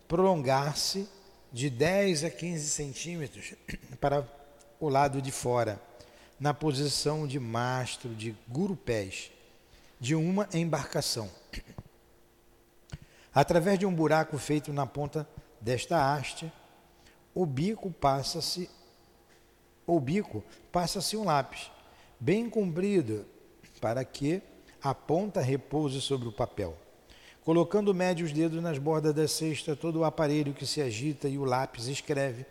prolongar-se 0.08 1.10
de 1.52 1.72
10 1.72 2.24
a 2.24 2.30
15 2.30 2.70
centímetros 2.70 3.56
para 4.00 4.24
o 4.80 4.88
lado 4.88 5.24
de 5.24 5.32
fora, 5.32 5.82
na 6.40 6.54
posição 6.54 7.26
de 7.26 7.40
mastro 7.40 8.14
de 8.14 8.38
gurupés 8.48 9.32
de 10.00 10.14
uma 10.14 10.48
embarcação. 10.54 11.32
Através 13.34 13.80
de 13.80 13.88
um 13.88 13.94
buraco 13.94 14.38
feito 14.38 14.72
na 14.72 14.86
ponta 14.86 15.28
desta 15.60 16.14
haste, 16.14 16.54
o 17.34 17.44
bico 17.44 17.90
passa-se 17.90 18.70
o 19.88 20.00
bico 20.00 20.44
passa-se 20.72 21.18
um 21.18 21.24
lápis 21.24 21.72
bem 22.20 22.50
comprido 22.50 23.26
para 23.82 24.04
que 24.06 24.44
a 24.86 24.94
ponta 24.94 25.42
repouse 25.42 26.00
sobre 26.00 26.28
o 26.28 26.32
papel. 26.32 26.78
Colocando 27.44 27.92
médios 27.92 28.32
dedos 28.32 28.62
nas 28.62 28.78
bordas 28.78 29.16
da 29.16 29.28
cesta, 29.28 29.76
todo 29.76 30.02
o 30.02 30.04
aparelho 30.04 30.54
que 30.54 30.64
se 30.64 30.80
agita 30.80 31.28
e 31.28 31.40
o 31.40 31.44
lápis 31.44 31.88
escreve, 31.88 32.46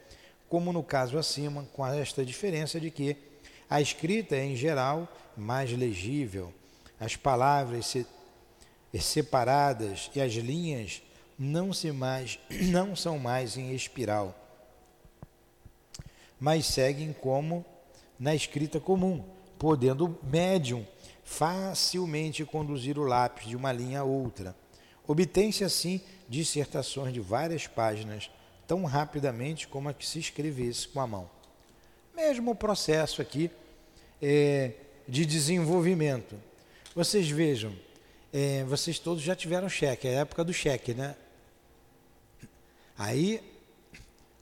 como 0.49 0.73
no 0.73 0.83
caso 0.83 1.17
acima, 1.17 1.65
com 1.73 1.87
esta 1.87 2.25
diferença 2.25 2.81
de 2.81 2.91
que 2.91 3.17
A 3.71 3.81
escrita 3.81 4.35
é, 4.35 4.45
em 4.45 4.57
geral, 4.57 5.09
mais 5.37 5.71
legível. 5.71 6.53
As 6.99 7.15
palavras 7.15 7.87
se 7.87 8.05
separadas 9.01 10.11
e 10.13 10.21
as 10.21 10.33
linhas 10.33 11.03
não, 11.39 11.73
se 11.73 11.93
mais, 11.93 12.41
não 12.69 12.97
são 12.97 13.17
mais 13.17 13.57
em 13.57 13.73
espiral, 13.73 14.35
mas 16.41 16.67
seguem 16.67 17.13
como 17.13 17.65
na 18.19 18.35
escrita 18.35 18.81
comum, 18.81 19.25
podendo 19.57 20.07
o 20.07 20.19
médium 20.27 20.85
facilmente 21.25 22.45
conduzir 22.45 22.99
o 22.99 23.05
lápis 23.05 23.49
de 23.49 23.57
uma 23.57 23.73
linha 23.73 24.01
a 24.01 24.05
outra. 24.05 24.55
Obtém-se 25.07 25.65
assim 25.65 26.01
dissertações 26.29 27.13
de 27.13 27.21
várias 27.21 27.67
páginas 27.67 28.31
tão 28.67 28.85
rapidamente 28.85 29.67
como 29.69 29.89
a 29.89 29.95
que 29.95 30.07
se 30.07 30.19
escrevesse 30.19 30.89
com 30.89 31.01
a 31.01 31.07
mão. 31.07 31.31
Mesmo 32.15 32.53
o 32.53 32.55
processo 32.55 33.21
aqui 33.21 33.51
é, 34.23 34.73
de 35.09 35.27
desenvolvimento. 35.27 36.37
Vocês 36.95 37.29
vejam, 37.29 37.75
é, 38.33 38.65
vocês 38.65 38.99
todos 38.99 39.23
já 39.23 39.35
tiveram 39.35 39.69
cheque, 39.69 40.09
é 40.09 40.19
a 40.19 40.21
época 40.21 40.45
do 40.45 40.53
cheque, 40.53 40.95
né? 40.95 41.17
Aí, 42.97 43.43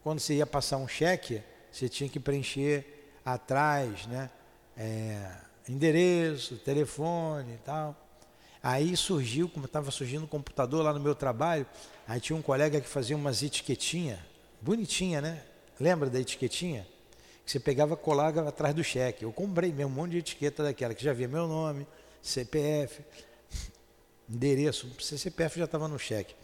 quando 0.03 0.21
você 0.21 0.35
ia 0.35 0.47
passar 0.47 0.77
um 0.77 0.87
cheque, 0.87 1.43
você 1.71 1.89
tinha 1.89 2.09
que 2.09 2.21
preencher 2.21 3.11
atrás, 3.25 4.07
né? 4.07 4.31
É, 4.77 5.35
endereço, 5.69 6.57
telefone 6.57 7.55
e 7.55 7.59
tal. 7.59 7.97
Aí 8.63 8.97
surgiu, 8.97 9.49
como 9.49 9.67
estava 9.67 9.91
surgindo 9.91 10.23
o 10.23 10.25
um 10.25 10.29
computador 10.29 10.85
lá 10.85 10.93
no 10.93 11.01
meu 11.01 11.15
trabalho, 11.15 11.67
aí 12.07 12.21
tinha 12.21 12.37
um 12.37 12.43
colega 12.43 12.81
que 12.81 12.89
fazia 12.89 13.17
umas 13.17 13.43
etiquetinhas, 13.43 14.21
bonitinha, 14.61 15.21
né? 15.21 15.43
Lembra 15.81 16.09
da 16.09 16.21
etiquetinha? 16.21 16.87
Que 17.45 17.51
você 17.51 17.59
pegava 17.59 17.97
colava 17.97 18.49
atrás 18.49 18.75
do 18.75 18.85
cheque. 18.85 19.25
Eu 19.25 19.33
comprei 19.33 19.73
mesmo 19.73 19.91
um 19.91 19.95
monte 19.95 20.13
de 20.13 20.19
etiqueta 20.19 20.63
daquela, 20.63 20.95
que 20.95 21.03
já 21.03 21.13
via 21.13 21.27
meu 21.27 21.49
nome, 21.49 21.87
CPF, 22.23 23.03
endereço, 24.29 24.89
CPF 25.01 25.59
já 25.59 25.65
estava 25.65 25.89
no 25.89 25.99
cheque. 25.99 26.35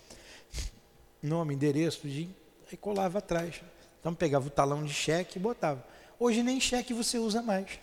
Nome, 1.22 1.54
endereço, 1.54 2.08
de, 2.08 2.28
aí 2.70 2.76
colava 2.76 3.18
atrás. 3.18 3.62
Então 4.00 4.14
pegava 4.14 4.46
o 4.46 4.50
talão 4.50 4.84
de 4.84 4.92
cheque 4.92 5.38
e 5.38 5.42
botava. 5.42 5.84
Hoje 6.18 6.42
nem 6.42 6.60
cheque 6.60 6.92
você 6.92 7.18
usa 7.18 7.42
mais. 7.42 7.78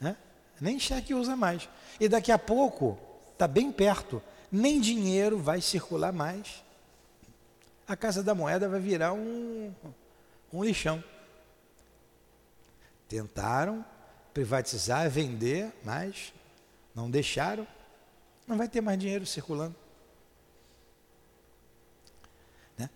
Né? 0.00 0.16
Nem 0.60 0.78
cheque 0.78 1.14
usa 1.14 1.36
mais. 1.36 1.68
E 1.98 2.08
daqui 2.08 2.30
a 2.30 2.38
pouco, 2.38 2.98
está 3.32 3.46
bem 3.46 3.72
perto, 3.72 4.22
nem 4.50 4.80
dinheiro 4.80 5.38
vai 5.38 5.60
circular 5.60 6.12
mais. 6.12 6.62
A 7.86 7.96
Casa 7.96 8.22
da 8.22 8.34
Moeda 8.34 8.68
vai 8.68 8.80
virar 8.80 9.12
um, 9.12 9.74
um 10.52 10.64
lixão. 10.64 11.02
Tentaram 13.08 13.84
privatizar, 14.32 15.08
vender, 15.10 15.72
mas 15.84 16.32
não 16.94 17.10
deixaram. 17.10 17.66
Não 18.46 18.56
vai 18.56 18.68
ter 18.68 18.80
mais 18.80 18.98
dinheiro 18.98 19.26
circulando. 19.26 19.74
Né? 22.76 22.88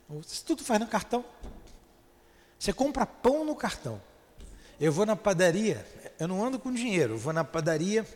Tudo 0.45 0.65
faz 0.65 0.81
no 0.81 0.87
cartão. 0.87 1.25
Você 2.59 2.73
compra 2.73 3.07
pão 3.07 3.45
no 3.45 3.55
cartão. 3.55 4.01
Eu 4.79 4.93
vou 4.93 5.07
na 5.07 5.17
padaria, 5.17 5.87
eu 6.19 6.29
não 6.29 6.45
ando 6.45 6.59
com 6.59 6.73
dinheiro, 6.73 7.15
eu 7.15 7.19
vou 7.19 7.33
na 7.33 7.43
padaria, 7.43 8.07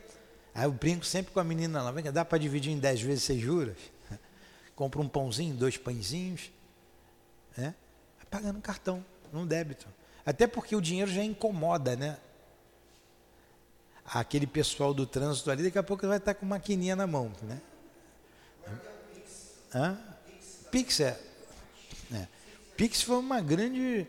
aí 0.53 0.65
eu 0.65 0.71
brinco 0.71 1.03
sempre 1.03 1.33
com 1.33 1.39
a 1.39 1.43
menina 1.43 1.81
lá, 1.81 1.91
vem 1.91 2.03
dá 2.11 2.23
para 2.23 2.37
dividir 2.37 2.71
em 2.71 2.77
dez 2.77 3.01
vezes, 3.01 3.23
você 3.23 3.39
juras? 3.39 3.77
Compra 4.75 5.01
um 5.01 5.07
pãozinho, 5.07 5.55
dois 5.55 5.77
pãezinhos, 5.77 6.51
né? 7.57 7.73
paga 8.29 8.53
no 8.53 8.61
cartão, 8.61 9.03
no 9.33 9.45
débito. 9.45 9.87
Até 10.23 10.45
porque 10.45 10.75
o 10.75 10.81
dinheiro 10.81 11.11
já 11.11 11.23
incomoda, 11.23 11.95
né? 11.95 12.17
Aquele 14.05 14.45
pessoal 14.45 14.93
do 14.93 15.05
trânsito 15.05 15.49
ali, 15.49 15.63
daqui 15.63 15.79
a 15.79 15.83
pouco 15.83 16.07
vai 16.07 16.17
estar 16.17 16.35
com 16.35 16.45
maquininha 16.45 16.95
na 16.95 17.07
mão, 17.07 17.31
né? 17.41 17.59
Hã? 19.73 19.97
Pix 20.69 20.99
é. 20.99 21.19
é. 22.13 22.27
Pix 22.77 23.01
foi 23.01 23.17
uma 23.17 23.41
grande, 23.41 24.07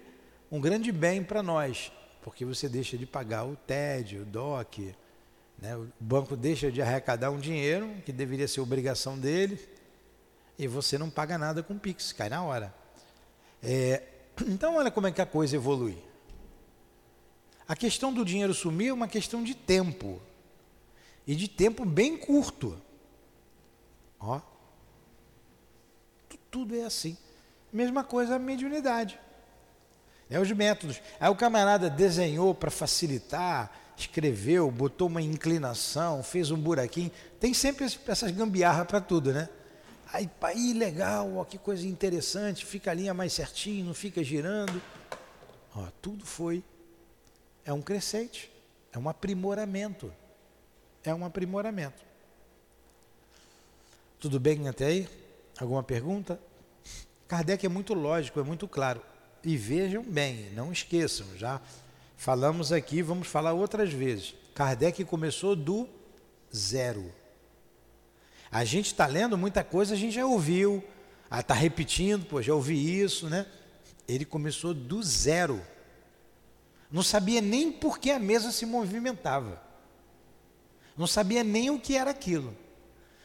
um 0.51 0.61
grande 0.61 0.93
bem 0.93 1.25
para 1.25 1.43
nós 1.43 1.91
porque 2.23 2.45
você 2.45 2.69
deixa 2.69 2.97
de 2.97 3.05
pagar 3.05 3.45
o 3.45 3.57
TED, 3.57 4.19
o 4.19 4.25
DOC, 4.25 4.95
né? 5.59 5.77
o 5.77 5.89
banco 6.01 6.37
deixa 6.37 6.71
de 6.71 6.81
arrecadar 6.81 7.31
um 7.31 7.39
dinheiro 7.39 7.93
que 8.07 8.13
deveria 8.13 8.49
ser 8.49 8.61
obrigação 8.61 9.19
dele 9.19 9.59
e 10.59 10.67
você 10.67 10.97
não 10.97 11.11
paga 11.11 11.37
nada 11.37 11.63
com 11.63 11.75
o 11.75 11.79
Pix, 11.79 12.13
cai 12.13 12.29
na 12.29 12.43
hora. 12.43 12.75
É, 13.63 14.03
então, 14.47 14.77
olha 14.77 14.91
como 14.91 15.09
é 15.09 15.13
que 15.13 15.21
a 15.21 15.27
coisa 15.27 15.57
evolui. 15.57 15.99
A 17.67 17.75
questão 17.75 18.13
do 18.13 18.25
dinheiro 18.25 18.55
sumir 18.55 18.89
é 18.89 18.93
uma 18.93 19.09
questão 19.09 19.43
de 19.43 19.55
tempo. 19.55 20.21
E 21.27 21.35
de 21.35 21.49
tempo 21.49 21.85
bem 21.85 22.17
curto. 22.17 22.81
Ó. 24.19 24.41
Tudo 26.51 26.77
é 26.77 26.85
assim. 26.85 27.17
Mesma 27.73 28.05
coisa 28.05 28.37
a 28.37 28.39
mediunidade. 28.39 29.19
É 30.33 30.41
os 30.41 30.51
métodos. 30.51 30.99
Aí 31.21 31.29
o 31.29 31.37
camarada 31.37 31.91
desenhou 31.91 32.55
para 32.55 32.71
facilitar, 32.71 33.71
escreveu, 33.95 34.71
botou 34.71 35.09
uma 35.09 35.21
inclinação, 35.21 36.23
fez 36.23 36.51
um 36.51 36.57
buraquinho. 36.57 37.13
Tem 37.39 37.53
sempre 37.53 37.85
essas 37.85 38.31
gambiarras 38.31 38.87
para 38.87 38.99
tudo, 38.99 39.31
né? 39.31 39.47
Aí, 40.11 40.31
aí 40.41 40.73
legal, 40.73 41.37
ó, 41.37 41.45
que 41.45 41.59
coisa 41.59 41.87
interessante, 41.87 42.65
fica 42.65 42.91
a 42.91 42.95
linha 42.95 43.13
mais 43.13 43.35
certinho, 43.35 43.85
não 43.85 43.93
fica 43.93 44.25
girando. 44.25 44.81
Ó, 45.77 45.87
tudo 46.01 46.25
foi. 46.25 46.65
É 47.63 47.73
um 47.75 47.83
crescente, 47.83 48.51
é 48.91 48.99
um 48.99 49.11
aprimoramento. 49.11 50.11
É 51.05 51.15
um 51.15 51.27
aprimoramento. 51.27 52.03
Tudo 54.19 54.41
bem 54.41 54.67
até 54.67 54.87
aí? 54.87 55.09
Alguma 55.61 55.83
pergunta? 55.83 56.41
Kardec 57.29 57.67
é 57.67 57.69
muito 57.69 57.93
lógico, 57.93 58.41
é 58.41 58.43
muito 58.43 58.67
claro. 58.67 59.12
E 59.45 59.57
vejam 59.57 60.03
bem, 60.03 60.51
não 60.55 60.73
esqueçam, 60.73 61.27
já 61.37 61.61
falamos 62.17 62.71
aqui, 62.71 63.03
vamos 63.03 63.27
falar 63.27 63.53
outras 63.53 63.93
vezes. 63.93 64.35
Kardec 64.55 65.05
começou 65.05 65.57
do 65.57 65.89
zero. 66.55 67.13
A 68.51 68.65
gente 68.65 68.87
está 68.87 69.07
lendo 69.07 69.37
muita 69.37 69.65
coisa, 69.65 69.95
a 69.95 69.97
gente 69.97 70.15
já 70.15 70.27
ouviu, 70.27 70.85
está 71.33 71.55
repetindo, 71.55 72.27
pô, 72.27 72.41
já 72.41 72.55
ouvi 72.55 73.01
isso, 73.01 73.29
né? 73.29 73.47
Ele 74.07 74.25
começou 74.25 74.73
do 74.75 75.03
zero. 75.03 75.61
Não 76.91 77.03
sabia 77.03 77.41
nem 77.41 77.73
por 77.73 77.99
que 77.99 78.11
a 78.11 78.19
mesa 78.19 78.53
se 78.53 78.67
movimentava. 78.67 79.61
Não 80.97 81.07
sabia 81.07 81.43
nem 81.43 81.71
o 81.71 81.81
que 81.81 81.97
era 81.97 82.11
aquilo. 82.11 82.55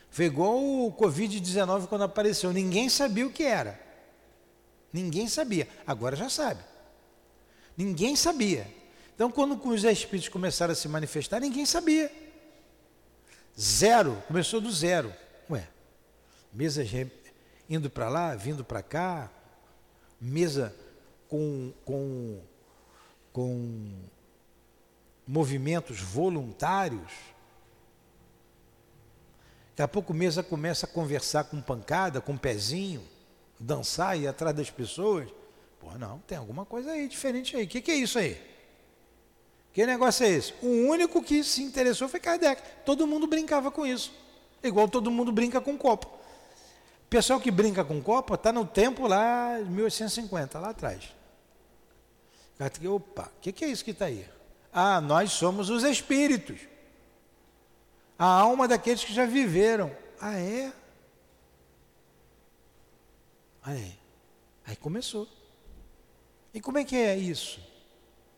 Foi 0.09 0.25
igual 0.25 0.57
o 0.57 0.91
Covid-19 0.93 1.87
quando 1.87 2.05
apareceu, 2.05 2.51
ninguém 2.53 2.89
sabia 2.89 3.27
o 3.27 3.31
que 3.31 3.43
era. 3.43 3.86
Ninguém 4.91 5.27
sabia. 5.27 5.67
Agora 5.85 6.15
já 6.15 6.29
sabe. 6.29 6.63
Ninguém 7.75 8.15
sabia. 8.15 8.67
Então, 9.13 9.31
quando 9.31 9.59
os 9.67 9.83
espíritos 9.83 10.29
começaram 10.29 10.73
a 10.73 10.75
se 10.75 10.87
manifestar, 10.87 11.39
ninguém 11.39 11.65
sabia. 11.65 12.11
Zero. 13.59 14.21
Começou 14.27 14.61
do 14.61 14.71
zero. 14.71 15.13
Ué, 15.49 15.67
mesa 16.53 16.83
indo 17.69 17.89
para 17.89 18.09
lá, 18.09 18.35
vindo 18.35 18.63
para 18.63 18.81
cá, 18.81 19.29
mesa 20.21 20.73
com, 21.27 21.73
com, 21.83 22.41
com 23.33 23.91
movimentos 25.27 25.99
voluntários. 25.99 27.11
Daqui 29.71 29.81
a 29.81 29.87
pouco 29.87 30.13
mesa 30.13 30.41
começa 30.41 30.85
a 30.85 30.89
conversar 30.89 31.43
com 31.45 31.61
pancada, 31.61 32.21
com 32.21 32.37
pezinho 32.37 33.03
dançar 33.59 34.17
e 34.17 34.23
ir 34.23 34.27
atrás 34.27 34.55
das 34.55 34.69
pessoas. 34.69 35.29
Pô, 35.79 35.97
não, 35.97 36.19
tem 36.19 36.37
alguma 36.37 36.65
coisa 36.65 36.91
aí 36.91 37.07
diferente 37.07 37.55
aí. 37.55 37.65
O 37.65 37.67
que, 37.67 37.81
que 37.81 37.91
é 37.91 37.95
isso 37.95 38.19
aí? 38.19 38.39
Que 39.73 39.85
negócio 39.85 40.25
é 40.25 40.29
esse? 40.29 40.53
O 40.61 40.87
único 40.87 41.21
que 41.21 41.43
se 41.43 41.61
interessou 41.61 42.09
foi 42.09 42.19
Kardec. 42.19 42.61
Todo 42.83 43.05
mundo 43.05 43.27
brincava 43.27 43.69
com 43.69 43.85
isso. 43.85 44.11
Igual 44.63 44.87
todo 44.87 45.11
mundo 45.11 45.31
brinca 45.31 45.61
com 45.61 45.77
copo. 45.77 46.07
O 46.07 47.09
pessoal 47.09 47.39
que 47.39 47.51
brinca 47.51 47.85
com 47.85 48.01
copo 48.01 48.33
está 48.33 48.51
no 48.51 48.65
tempo 48.65 49.07
lá, 49.07 49.59
1850, 49.59 50.59
lá 50.59 50.69
atrás. 50.69 51.15
Opa, 52.91 53.31
o 53.37 53.39
que, 53.39 53.51
que 53.51 53.63
é 53.63 53.67
isso 53.67 53.85
que 53.85 53.91
está 53.91 54.05
aí? 54.05 54.27
Ah, 54.73 54.99
nós 54.99 55.31
somos 55.31 55.69
os 55.69 55.83
espíritos. 55.83 56.59
A 58.17 58.25
alma 58.25 58.67
daqueles 58.67 59.03
que 59.03 59.13
já 59.13 59.25
viveram. 59.25 59.95
Ah, 60.19 60.39
é? 60.39 60.73
Aí, 63.67 63.99
aí 64.65 64.77
começou. 64.77 65.27
E 66.53 66.61
como 66.61 66.77
é 66.77 66.85
que 66.85 66.95
é 66.95 67.17
isso? 67.17 67.59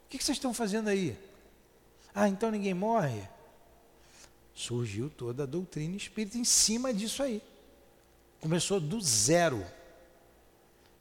O 0.06 0.10
que 0.10 0.18
vocês 0.18 0.38
estão 0.38 0.56
fazendo 0.56 0.88
aí? 0.88 1.16
Ah, 2.16 2.28
então 2.28 2.50
ninguém 2.50 2.74
morre? 2.74 3.22
Surgiu 4.56 5.08
toda 5.08 5.44
a 5.44 5.46
doutrina 5.46 5.96
espírita 5.96 6.36
em 6.36 6.44
cima 6.44 6.92
disso 6.92 7.22
aí. 7.22 7.44
Começou 8.42 8.80
do 8.80 9.00
zero. 9.00 9.64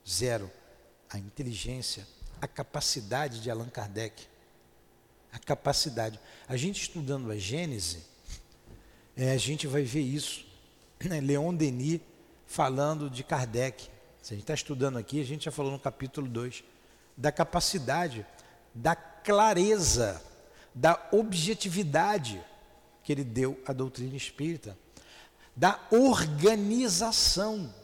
Zero. 0.06 0.50
A 1.08 1.18
inteligência, 1.18 2.06
a 2.38 2.46
capacidade 2.46 3.40
de 3.40 3.50
Allan 3.50 3.70
Kardec. 3.70 4.26
A 5.32 5.38
capacidade. 5.38 6.20
A 6.46 6.54
gente 6.54 6.82
estudando 6.82 7.30
a 7.30 7.38
Gênese, 7.38 8.04
é, 9.16 9.30
a 9.30 9.38
gente 9.38 9.66
vai 9.66 9.84
ver 9.84 10.02
isso. 10.02 10.44
Né? 11.02 11.18
Leon 11.18 11.54
Denis 11.54 12.02
falando 12.46 13.08
de 13.08 13.24
Kardec. 13.24 13.96
Se 14.22 14.34
a 14.34 14.36
gente 14.36 14.44
está 14.44 14.54
estudando 14.54 14.98
aqui, 14.98 15.20
a 15.20 15.24
gente 15.24 15.44
já 15.44 15.50
falou 15.50 15.72
no 15.72 15.78
capítulo 15.78 16.28
2, 16.28 16.64
da 17.16 17.32
capacidade, 17.32 18.26
da 18.74 18.94
clareza, 18.94 20.22
da 20.74 21.08
objetividade 21.12 22.42
que 23.02 23.12
ele 23.12 23.24
deu 23.24 23.60
à 23.66 23.72
doutrina 23.72 24.16
espírita, 24.16 24.78
da 25.56 25.80
organização. 25.90 27.74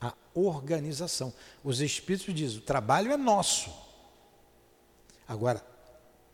A 0.00 0.14
organização. 0.34 1.32
Os 1.62 1.80
espíritos 1.80 2.34
dizem: 2.34 2.58
o 2.58 2.62
trabalho 2.62 3.12
é 3.12 3.16
nosso. 3.16 3.70
Agora, 5.28 5.64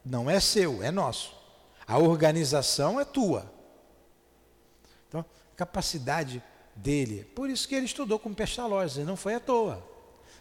não 0.04 0.30
é 0.30 0.40
seu, 0.40 0.82
é 0.82 0.90
nosso. 0.90 1.34
A 1.86 1.98
organização 1.98 2.98
é 2.98 3.04
tua. 3.04 3.52
Então, 5.08 5.24
capacidade 5.54 6.42
dele. 6.76 7.24
Por 7.34 7.50
isso 7.50 7.66
que 7.66 7.74
ele 7.74 7.86
estudou 7.86 8.18
com 8.18 8.32
Pestalozzi, 8.32 9.02
não 9.02 9.16
foi 9.16 9.34
à 9.34 9.40
toa. 9.40 9.82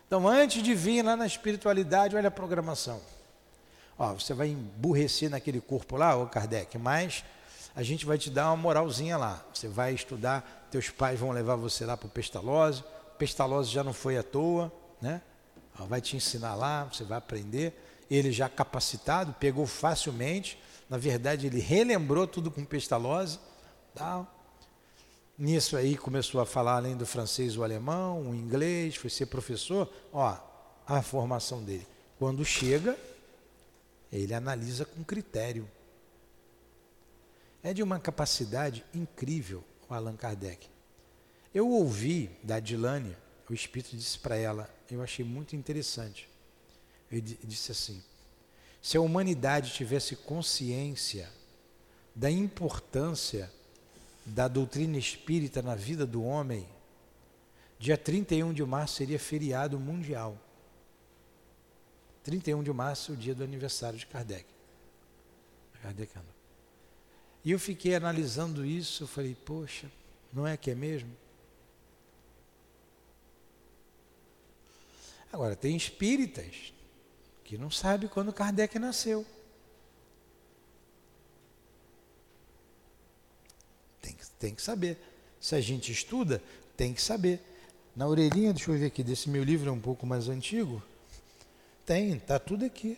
Então, 0.08 0.28
antes 0.28 0.62
de 0.62 0.76
vir 0.76 1.04
lá 1.04 1.15
na 1.15 1.26
espiritualidade, 1.26 2.15
olha 2.15 2.28
a 2.28 2.32
programação. 2.32 3.02
Ó, 3.98 4.13
você 4.13 4.34
vai 4.34 4.50
emburrecer 4.50 5.30
naquele 5.30 5.62
corpo 5.62 5.95
lá, 5.95 6.15
ô 6.15 6.28
Kardec, 6.28 6.78
mas 6.78 7.24
a 7.76 7.82
gente 7.82 8.06
vai 8.06 8.17
te 8.17 8.30
dar 8.30 8.48
uma 8.48 8.58
moralzinha 8.58 9.17
lá. 9.17 9.43
Você 9.54 9.67
vai 9.67 9.93
estudar, 9.93 10.67
teus 10.69 10.89
pais 10.89 11.19
vão 11.19 11.32
levar 11.32 11.56
você 11.56 11.86
lá 11.86 11.98
para 11.98 12.08
o 12.08 12.10
Pestalozzi. 12.10 12.84
Pestalozzi 13.17 13.71
já 13.71 13.84
não 13.84 13.93
foi 13.93 14.17
à 14.17 14.24
toa, 14.24 14.71
né? 15.02 15.21
Ó, 15.80 15.86
vai 15.86 16.02
te 16.02 16.15
ensinar 16.15 16.56
lá, 16.56 16.84
você 16.84 17.04
vai 17.04 17.17
aprender. 17.17 17.74
Ele 18.12 18.32
já 18.32 18.48
capacitado, 18.48 19.34
pegou 19.34 19.65
facilmente. 19.65 20.62
Na 20.89 20.98
verdade, 20.98 21.48
ele 21.48 21.60
relembrou 21.60 22.28
tudo 22.28 22.52
com 22.52 22.63
Pestalozzi. 22.63 23.39
Tal. 23.95 24.35
Nisso 25.38 25.76
aí 25.76 25.98
começou 25.98 26.39
a 26.39 26.45
falar 26.45 26.78
além 26.78 26.95
do 26.95 27.06
francês 27.06 27.58
o 27.58 27.63
alemão, 27.63 28.30
o 28.30 28.36
inglês, 28.36 28.95
foi 28.95 29.10
ser 29.10 29.26
professor. 29.26 29.91
Ó, 30.13 30.38
a 30.88 31.02
formação 31.02 31.63
dele. 31.63 31.86
Quando 32.17 32.45
chega, 32.45 32.98
ele 34.12 34.34
analisa 34.34 34.86
com 34.86 35.04
critério. 35.04 35.69
É 37.62 37.74
de 37.74 37.84
uma 37.84 38.00
capacidade 38.00 38.86
incrível 38.93 39.63
o 39.89 39.93
Allan 39.93 40.15
Kardec. 40.15 40.67
Eu 41.54 41.69
ouvi 41.69 42.30
da 42.43 42.60
Dilane, 42.60 43.15
o 43.50 43.54
Espírito 43.54 43.95
disse 43.95 44.19
para 44.19 44.36
ela, 44.36 44.69
eu 44.89 45.02
achei 45.02 45.24
muito 45.26 45.56
interessante. 45.56 46.30
Ele 47.12 47.21
disse 47.21 47.71
assim: 47.71 48.04
se 48.82 48.98
a 48.98 49.02
humanidade 49.02 49.74
tivesse 49.74 50.15
consciência 50.15 51.30
da 52.13 52.30
importância 52.32 53.52
da 54.25 54.47
doutrina 54.47 54.97
espírita 54.97 55.61
na 55.61 55.75
vida 55.75 56.05
do 56.05 56.23
homem, 56.23 56.67
dia 57.77 57.97
31 57.97 58.53
de 58.53 58.63
março 58.65 58.95
seria 58.95 59.19
feriado 59.19 59.79
mundial. 59.79 60.38
31 62.23 62.63
de 62.63 62.73
março, 62.73 63.13
o 63.13 63.15
dia 63.15 63.35
do 63.35 63.43
aniversário 63.43 63.99
de 63.99 64.07
Kardec. 64.07 64.45
E 67.43 67.51
eu 67.51 67.59
fiquei 67.59 67.93
analisando 67.93 68.65
isso, 68.65 69.05
falei, 69.05 69.35
poxa, 69.35 69.91
não 70.33 70.47
é 70.47 70.57
que 70.57 70.71
é 70.71 70.75
mesmo? 70.75 71.15
Agora, 75.31 75.55
tem 75.55 75.75
espíritas 75.75 76.73
que 77.43 77.57
não 77.57 77.69
sabem 77.69 78.09
quando 78.09 78.33
Kardec 78.33 78.79
nasceu. 78.79 79.23
Tem, 84.39 84.54
que 84.54 84.62
saber. 84.62 84.98
Se 85.39 85.56
a 85.56 85.62
gente 85.62 85.91
estuda, 85.91 86.41
tem 86.76 86.93
que 86.93 87.02
saber. 87.02 87.39
Na 87.95 88.08
orelhinha, 88.08 88.54
deixa 88.54 88.71
eu 88.71 88.78
ver 88.78 88.88
aqui, 88.88 89.04
desse 89.04 89.30
meu 89.30 89.43
livro 89.43 89.69
é 89.69 89.71
um 89.71 89.80
pouco 89.80 90.06
mais 90.06 90.28
antigo. 90.28 90.84
Tem, 91.86 92.13
está 92.13 92.38
tudo 92.38 92.65
aqui. 92.65 92.98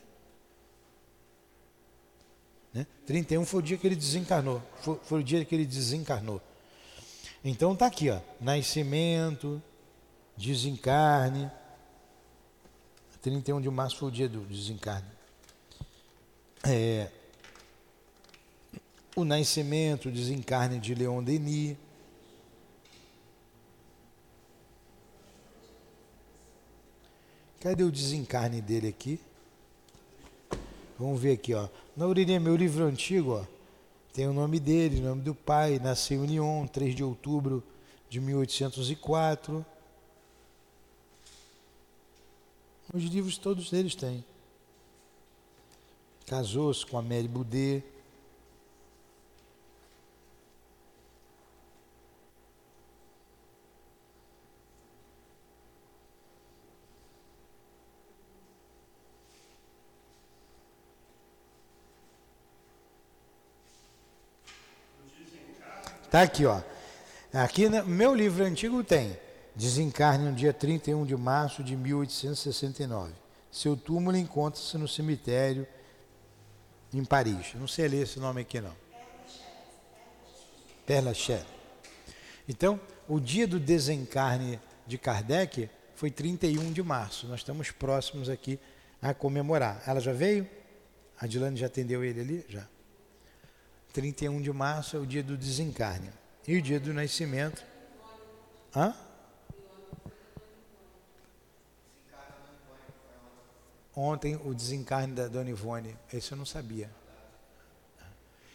Né? 2.73 2.85
31 3.05 3.45
foi 3.45 3.59
o 3.59 3.63
dia 3.63 3.77
que 3.77 3.85
ele 3.85 3.95
desencarnou. 3.95 4.61
Foi, 4.81 4.99
foi 5.03 5.19
o 5.21 5.23
dia 5.23 5.43
que 5.45 5.53
ele 5.53 5.65
desencarnou. 5.65 6.41
Então 7.43 7.73
está 7.73 7.85
aqui, 7.85 8.09
ó. 8.09 8.19
Nascimento, 8.41 9.61
desencarne. 10.35 11.51
31 13.21 13.61
de 13.61 13.69
março 13.69 13.97
foi 13.97 14.07
o 14.09 14.11
dia 14.11 14.29
do 14.29 14.41
desencarne. 14.41 15.07
É, 16.63 17.09
o 19.17 19.25
nascimento, 19.25 20.09
o 20.09 20.11
desencarne 20.11 20.79
de 20.79 20.93
Leon 20.93 21.23
Denis. 21.23 21.75
Cadê 27.59 27.83
o 27.83 27.91
desencarne 27.91 28.61
dele 28.61 28.89
aqui? 28.89 29.19
Vamos 30.99 31.19
ver 31.19 31.31
aqui, 31.31 31.55
ó. 31.55 31.67
Na 31.95 32.05
orelhinha, 32.05 32.39
meu 32.39 32.55
livro 32.55 32.85
antigo, 32.85 33.31
ó, 33.31 33.45
tem 34.13 34.27
o 34.27 34.33
nome 34.33 34.59
dele, 34.59 34.99
o 34.99 35.05
nome 35.05 35.23
do 35.23 35.33
pai, 35.33 35.79
nasceu 35.79 36.23
em 36.23 36.27
Lyon, 36.27 36.67
3 36.67 36.93
de 36.93 37.03
outubro 37.03 37.63
de 38.07 38.21
1804. 38.21 39.65
Os 42.93 43.03
livros 43.05 43.39
todos 43.39 43.73
eles 43.73 43.95
têm. 43.95 44.23
Casou-se 46.27 46.85
com 46.85 46.99
a 46.99 47.01
Mary 47.01 47.27
Boudet. 47.27 47.96
Está 66.17 66.25
aqui, 66.25 66.45
ó. 66.47 66.61
Aqui 67.31 67.69
no 67.69 67.85
meu 67.85 68.15
livro 68.15 68.43
antigo 68.43 68.83
tem. 68.83 69.15
Desencarne 69.55 70.25
no 70.25 70.35
dia 70.35 70.51
31 70.51 71.05
de 71.05 71.15
março 71.15 71.63
de 71.63 71.75
1869. 71.75 73.13
Seu 73.51 73.77
túmulo 73.77 74.17
encontra-se 74.17 74.75
no 74.79 74.87
cemitério 74.87 75.67
em 76.91 77.05
Paris. 77.05 77.53
Não 77.53 77.67
sei 77.67 77.87
ler 77.87 78.01
esse 78.01 78.19
nome 78.19 78.41
aqui 78.41 78.59
não. 78.59 78.73
Père 80.87 81.05
Lachaise. 81.05 81.45
Então, 82.49 82.79
o 83.07 83.19
dia 83.19 83.47
do 83.47 83.59
desencarne 83.59 84.59
de 84.87 84.97
Kardec 84.97 85.69
foi 85.93 86.09
31 86.09 86.73
de 86.73 86.81
março. 86.81 87.27
Nós 87.27 87.41
estamos 87.41 87.69
próximos 87.69 88.27
aqui 88.27 88.59
a 88.99 89.13
comemorar. 89.13 89.83
Ela 89.85 89.99
já 89.99 90.13
veio? 90.13 90.49
A 91.19 91.27
Dilane 91.27 91.57
já 91.57 91.67
atendeu 91.67 92.03
ele 92.03 92.21
ali? 92.21 92.45
Já. 92.49 92.67
31 93.97 94.39
de 94.43 94.53
março 94.53 94.95
é 94.95 94.99
o 94.99 95.07
dia 95.07 95.23
do 95.23 95.35
desencarne. 95.35 96.11
E 96.47 96.55
o 96.55 96.61
dia 96.61 96.79
do 96.79 96.93
nascimento. 96.93 97.65
Hã? 98.75 98.93
Ontem 103.95 104.39
o 104.45 104.53
desencarne 104.53 105.15
da 105.15 105.27
Dona 105.27 105.49
Ivone. 105.49 105.97
Esse 106.13 106.31
eu 106.31 106.37
não 106.37 106.45
sabia. 106.45 106.91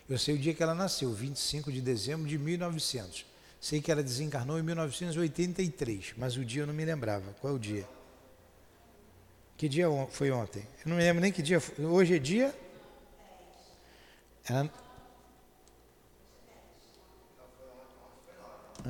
Eu 0.09 0.17
sei 0.17 0.37
o 0.37 0.39
dia 0.39 0.55
que 0.55 0.63
ela 0.63 0.77
nasceu, 0.77 1.13
25 1.13 1.73
de 1.73 1.81
dezembro 1.81 2.29
de 2.29 2.39
1900. 2.39 3.27
Sei 3.61 3.83
que 3.83 3.91
ela 3.91 4.03
desencarnou 4.03 4.61
em 4.61 4.63
1983, 4.63 6.15
mas 6.19 6.37
o 6.37 6.45
dia 6.45 6.63
eu 6.63 6.69
não 6.69 6.75
me 6.75 6.85
lembrava. 6.85 7.33
Qual 7.41 7.53
é 7.53 7.57
o 7.57 7.59
dia? 7.59 7.89
Que 9.57 9.69
dia 9.69 9.89
foi 10.13 10.31
ontem? 10.31 10.63
Eu 10.85 10.91
não 10.91 10.97
me 10.97 11.03
lembro 11.03 11.21
nem 11.21 11.33
que 11.33 11.43
dia. 11.43 11.61
Foi. 11.61 11.85
Hoje 11.85 12.15
é 12.15 12.19
dia? 12.21 12.55
Ela, 14.49 14.71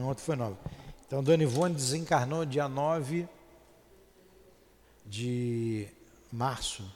Ontem 0.01 0.23
foi 0.23 0.37
9. 0.37 0.57
Então, 1.07 1.23
Dona 1.23 1.43
Ivone 1.43 1.75
desencarnou 1.75 2.47
dia 2.47 2.69
9 2.69 3.29
de 5.05 5.87
março. 6.33 6.91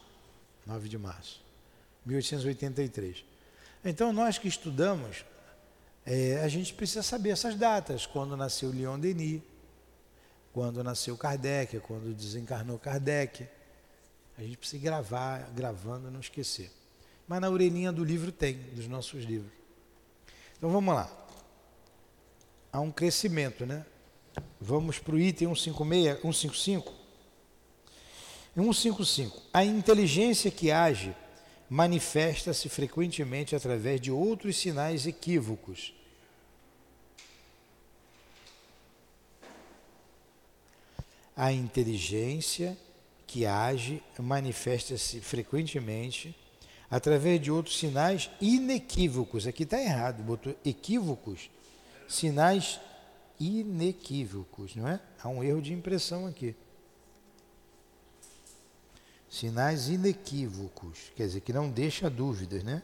9 0.66 0.88
de 0.88 0.96
março. 0.96 1.42
1883. 2.06 3.24
Então, 3.84 4.12
nós 4.12 4.38
que 4.38 4.48
estudamos, 4.48 5.24
é, 6.06 6.40
a 6.42 6.48
gente 6.48 6.72
precisa 6.72 7.02
saber 7.02 7.30
essas 7.30 7.54
datas. 7.54 8.06
Quando 8.06 8.36
nasceu 8.36 8.70
Leon 8.70 8.98
Denis, 8.98 9.42
quando 10.52 10.82
nasceu 10.82 11.16
Kardec, 11.18 11.78
quando 11.80 12.14
desencarnou 12.14 12.78
Kardec. 12.78 13.46
A 14.38 14.42
gente 14.42 14.56
precisa 14.56 14.82
gravar, 14.82 15.50
gravando, 15.54 16.10
não 16.10 16.20
esquecer. 16.20 16.70
Mas 17.28 17.40
na 17.40 17.50
orelhinha 17.50 17.92
do 17.92 18.04
livro 18.04 18.32
tem, 18.32 18.56
dos 18.72 18.86
nossos 18.86 19.24
livros. 19.24 19.52
Então 20.56 20.70
vamos 20.70 20.94
lá 20.94 21.25
há 22.76 22.80
um 22.80 22.90
crescimento, 22.92 23.64
né? 23.64 23.86
Vamos 24.60 24.98
para 24.98 25.14
o 25.14 25.18
item 25.18 25.48
156, 25.54 26.20
155. 26.20 26.92
155. 28.54 29.42
A 29.50 29.64
inteligência 29.64 30.50
que 30.50 30.70
age 30.70 31.16
manifesta-se 31.70 32.68
frequentemente 32.68 33.56
através 33.56 33.98
de 33.98 34.12
outros 34.12 34.58
sinais 34.58 35.06
equívocos. 35.06 35.94
A 41.34 41.52
inteligência 41.52 42.76
que 43.26 43.46
age 43.46 44.02
manifesta-se 44.18 45.20
frequentemente 45.22 46.36
através 46.90 47.40
de 47.40 47.50
outros 47.50 47.78
sinais 47.78 48.30
inequívocos. 48.38 49.46
Aqui 49.46 49.62
está 49.62 49.80
errado, 49.80 50.22
botou 50.22 50.54
equívocos, 50.62 51.48
sinais 52.08 52.80
inequívocos, 53.38 54.74
não 54.74 54.88
é? 54.88 55.00
Há 55.22 55.28
um 55.28 55.42
erro 55.42 55.60
de 55.60 55.72
impressão 55.72 56.26
aqui. 56.26 56.54
Sinais 59.28 59.88
inequívocos, 59.88 61.10
quer 61.14 61.26
dizer, 61.26 61.40
que 61.40 61.52
não 61.52 61.70
deixa 61.70 62.08
dúvidas, 62.08 62.62
né? 62.62 62.82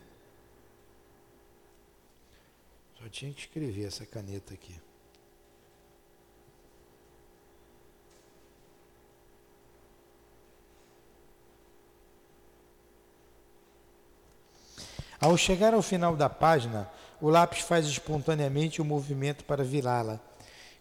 Só 2.98 3.08
tinha 3.08 3.32
que 3.32 3.40
escrever 3.40 3.86
essa 3.86 4.04
caneta 4.04 4.52
aqui. 4.54 4.78
Ao 15.22 15.36
chegar 15.36 15.72
ao 15.72 15.82
final 15.82 16.16
da 16.16 16.28
página, 16.28 16.90
o 17.22 17.30
lápis 17.30 17.60
faz 17.60 17.86
espontaneamente 17.86 18.82
o 18.82 18.84
movimento 18.84 19.44
para 19.44 19.62
virá-la. 19.62 20.20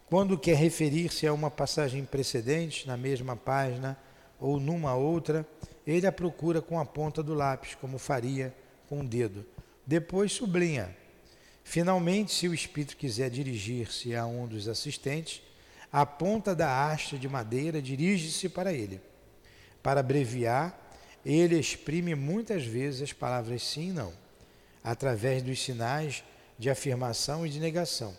Quando 0.06 0.36
quer 0.36 0.56
referir-se 0.56 1.24
a 1.24 1.32
uma 1.32 1.48
passagem 1.48 2.04
precedente, 2.04 2.84
na 2.84 2.96
mesma 2.96 3.36
página 3.36 3.96
ou 4.40 4.58
numa 4.58 4.92
outra, 4.92 5.46
ele 5.86 6.04
a 6.04 6.10
procura 6.10 6.60
com 6.60 6.80
a 6.80 6.84
ponta 6.84 7.22
do 7.22 7.32
lápis, 7.32 7.76
como 7.76 7.96
faria 7.96 8.52
com 8.88 9.02
o 9.02 9.06
dedo. 9.06 9.46
Depois 9.86 10.32
sublinha. 10.32 10.96
Finalmente, 11.62 12.32
se 12.32 12.48
o 12.48 12.54
espírito 12.54 12.96
quiser 12.96 13.30
dirigir-se 13.30 14.12
a 14.16 14.26
um 14.26 14.48
dos 14.48 14.66
assistentes, 14.66 15.40
a 15.92 16.04
ponta 16.04 16.56
da 16.56 16.90
haste 16.90 17.16
de 17.16 17.28
madeira 17.28 17.80
dirige-se 17.80 18.48
para 18.48 18.72
ele. 18.72 19.00
Para 19.80 20.00
abreviar, 20.00 20.76
ele 21.24 21.56
exprime 21.56 22.16
muitas 22.16 22.64
vezes 22.64 23.00
as 23.00 23.12
palavras 23.12 23.62
sim 23.62 23.90
e 23.90 23.92
não 23.92 24.22
através 24.82 25.42
dos 25.42 25.62
sinais 25.62 26.24
de 26.62 26.70
afirmação 26.70 27.44
e 27.44 27.50
de 27.50 27.58
negação 27.58 28.16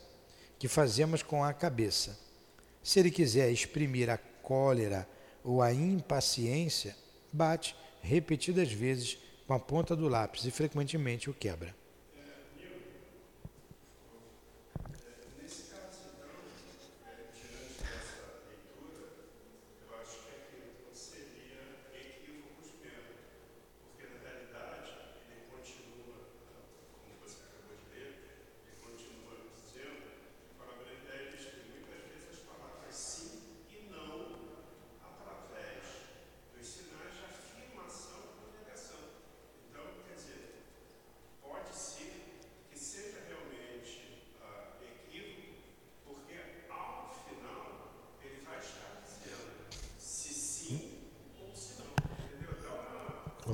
que 0.60 0.68
fazemos 0.68 1.24
com 1.24 1.46
a 1.46 1.54
cabeça. 1.54 2.20
Se 2.84 3.00
ele 3.00 3.10
quiser 3.10 3.50
exprimir 3.50 4.10
a 4.10 4.18
cólera 4.18 5.08
ou 5.46 5.62
a 5.62 5.72
impaciência, 5.72 6.94
bate 7.32 7.74
repetidas 8.02 8.70
vezes 8.70 9.18
com 9.48 9.54
a 9.54 9.60
ponta 9.60 9.96
do 9.96 10.10
lápis 10.10 10.44
e 10.44 10.52
frequentemente 10.52 11.30
o 11.30 11.34
quebra. 11.34 11.74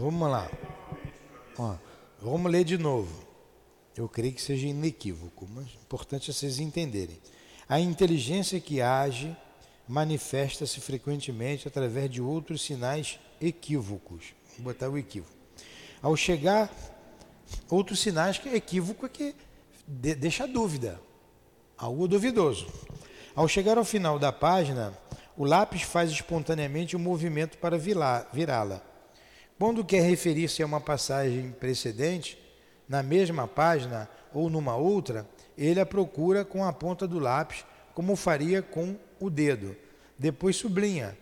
Vamos 0.01 0.29
lá. 0.29 0.49
Ó, 1.57 1.75
vamos 2.21 2.49
ler 2.49 2.63
de 2.63 2.77
novo. 2.77 3.13
Eu 3.97 4.07
creio 4.07 4.31
que 4.31 4.41
seja 4.41 4.65
inequívoco, 4.65 5.45
mas 5.53 5.65
é 5.65 5.83
importante 5.83 6.31
vocês 6.31 6.57
entenderem. 6.57 7.19
A 7.67 7.81
inteligência 7.81 8.61
que 8.61 8.79
age 8.79 9.35
manifesta-se 9.85 10.79
frequentemente 10.79 11.67
através 11.67 12.09
de 12.09 12.21
outros 12.21 12.61
sinais 12.61 13.19
equívocos. 13.41 14.33
Vou 14.55 14.71
botar 14.71 14.87
o 14.87 14.97
equívoco. 14.97 15.35
Ao 16.01 16.15
chegar, 16.15 16.71
outros 17.69 17.99
sinais 17.99 18.37
que 18.37 18.47
é 18.47 18.55
equívoco 18.55 19.05
é 19.05 19.09
que 19.09 19.35
deixa 19.85 20.47
dúvida, 20.47 20.97
algo 21.77 22.07
duvidoso. 22.07 22.67
Ao 23.35 23.49
chegar 23.49 23.77
ao 23.77 23.83
final 23.83 24.17
da 24.17 24.31
página, 24.31 24.97
o 25.35 25.43
lápis 25.43 25.81
faz 25.81 26.09
espontaneamente 26.09 26.95
um 26.95 26.99
movimento 26.99 27.57
para 27.57 27.77
virá-la. 27.77 28.88
Quando 29.59 29.83
quer 29.83 30.03
referir-se 30.03 30.63
a 30.63 30.65
uma 30.65 30.79
passagem 30.79 31.51
precedente, 31.51 32.39
na 32.87 33.03
mesma 33.03 33.45
página 33.45 34.09
ou 34.33 34.49
numa 34.49 34.77
outra, 34.77 35.27
ele 35.57 35.81
a 35.81 35.85
procura 35.85 36.45
com 36.45 36.63
a 36.63 36.71
ponta 36.71 37.05
do 37.05 37.19
lápis, 37.19 37.65
como 37.93 38.15
faria 38.15 38.61
com 38.61 38.95
o 39.19 39.29
dedo. 39.29 39.75
Depois 40.17 40.55
sublinha. 40.55 41.17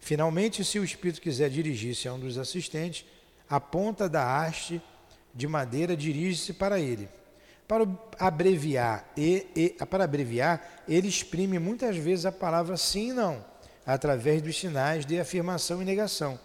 Finalmente, 0.00 0.62
se 0.66 0.78
o 0.78 0.84
espírito 0.84 1.22
quiser 1.22 1.48
dirigir-se 1.48 2.06
a 2.06 2.12
um 2.12 2.20
dos 2.20 2.36
assistentes, 2.36 3.06
a 3.48 3.58
ponta 3.58 4.06
da 4.06 4.36
haste 4.38 4.82
de 5.34 5.48
madeira 5.48 5.96
dirige-se 5.96 6.52
para 6.52 6.78
ele. 6.78 7.08
Para 7.66 7.88
abreviar, 8.18 9.10
e, 9.16 9.46
e, 9.56 9.70
para 9.86 10.04
abreviar, 10.04 10.84
ele 10.86 11.08
exprime 11.08 11.58
muitas 11.58 11.96
vezes 11.96 12.26
a 12.26 12.32
palavra 12.32 12.76
sim 12.76 13.10
e 13.10 13.12
não, 13.14 13.42
através 13.86 14.42
dos 14.42 14.58
sinais 14.58 15.06
de 15.06 15.18
afirmação 15.18 15.80
e 15.80 15.86
negação 15.86 16.38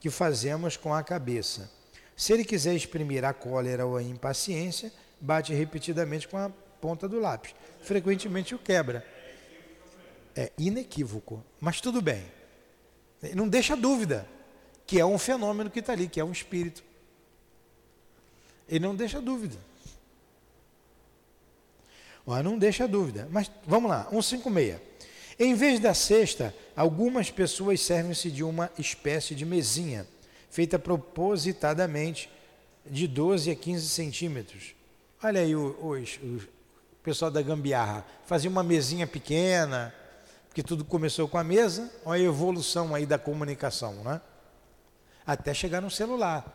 que 0.00 0.10
fazemos 0.10 0.76
com 0.76 0.94
a 0.94 1.02
cabeça. 1.02 1.70
Se 2.16 2.32
ele 2.32 2.44
quiser 2.44 2.74
exprimir 2.74 3.24
a 3.24 3.32
cólera 3.32 3.86
ou 3.86 3.96
a 3.96 4.02
impaciência, 4.02 4.92
bate 5.20 5.52
repetidamente 5.52 6.26
com 6.26 6.36
a 6.36 6.50
ponta 6.80 7.08
do 7.08 7.20
lápis. 7.20 7.54
Frequentemente 7.82 8.54
o 8.54 8.58
quebra. 8.58 9.06
É 10.34 10.52
inequívoco, 10.58 11.44
mas 11.60 11.80
tudo 11.80 12.00
bem. 12.00 12.24
Não 13.34 13.48
deixa 13.48 13.76
dúvida 13.76 14.26
que 14.86 14.98
é 14.98 15.04
um 15.04 15.18
fenômeno 15.18 15.70
que 15.70 15.80
está 15.80 15.92
ali, 15.92 16.08
que 16.08 16.20
é 16.20 16.24
um 16.24 16.32
espírito. 16.32 16.82
Ele 18.68 18.80
não 18.80 18.94
deixa 18.94 19.20
dúvida. 19.20 19.58
Não 22.26 22.58
deixa 22.58 22.86
dúvida. 22.86 23.28
Mas 23.30 23.50
vamos 23.66 23.90
lá, 23.90 24.06
156. 24.10 24.87
Em 25.38 25.54
vez 25.54 25.78
da 25.78 25.94
cesta, 25.94 26.52
algumas 26.74 27.30
pessoas 27.30 27.80
servem-se 27.80 28.28
de 28.30 28.42
uma 28.42 28.70
espécie 28.76 29.36
de 29.36 29.44
mesinha, 29.46 30.04
feita 30.50 30.78
propositadamente 30.78 32.28
de 32.84 33.06
12 33.06 33.50
a 33.50 33.54
15 33.54 33.88
centímetros. 33.88 34.74
Olha 35.22 35.40
aí 35.40 35.54
o 35.54 35.76
pessoal 37.04 37.30
da 37.30 37.40
gambiarra, 37.40 38.04
fazia 38.26 38.50
uma 38.50 38.64
mesinha 38.64 39.06
pequena, 39.06 39.94
porque 40.48 40.62
tudo 40.62 40.84
começou 40.84 41.28
com 41.28 41.38
a 41.38 41.44
mesa, 41.44 41.88
olha 42.04 42.22
a 42.22 42.24
evolução 42.24 42.92
aí 42.92 43.06
da 43.06 43.18
comunicação, 43.18 43.94
né? 44.02 44.20
Até 45.24 45.54
chegar 45.54 45.80
no 45.80 45.90
celular. 45.90 46.52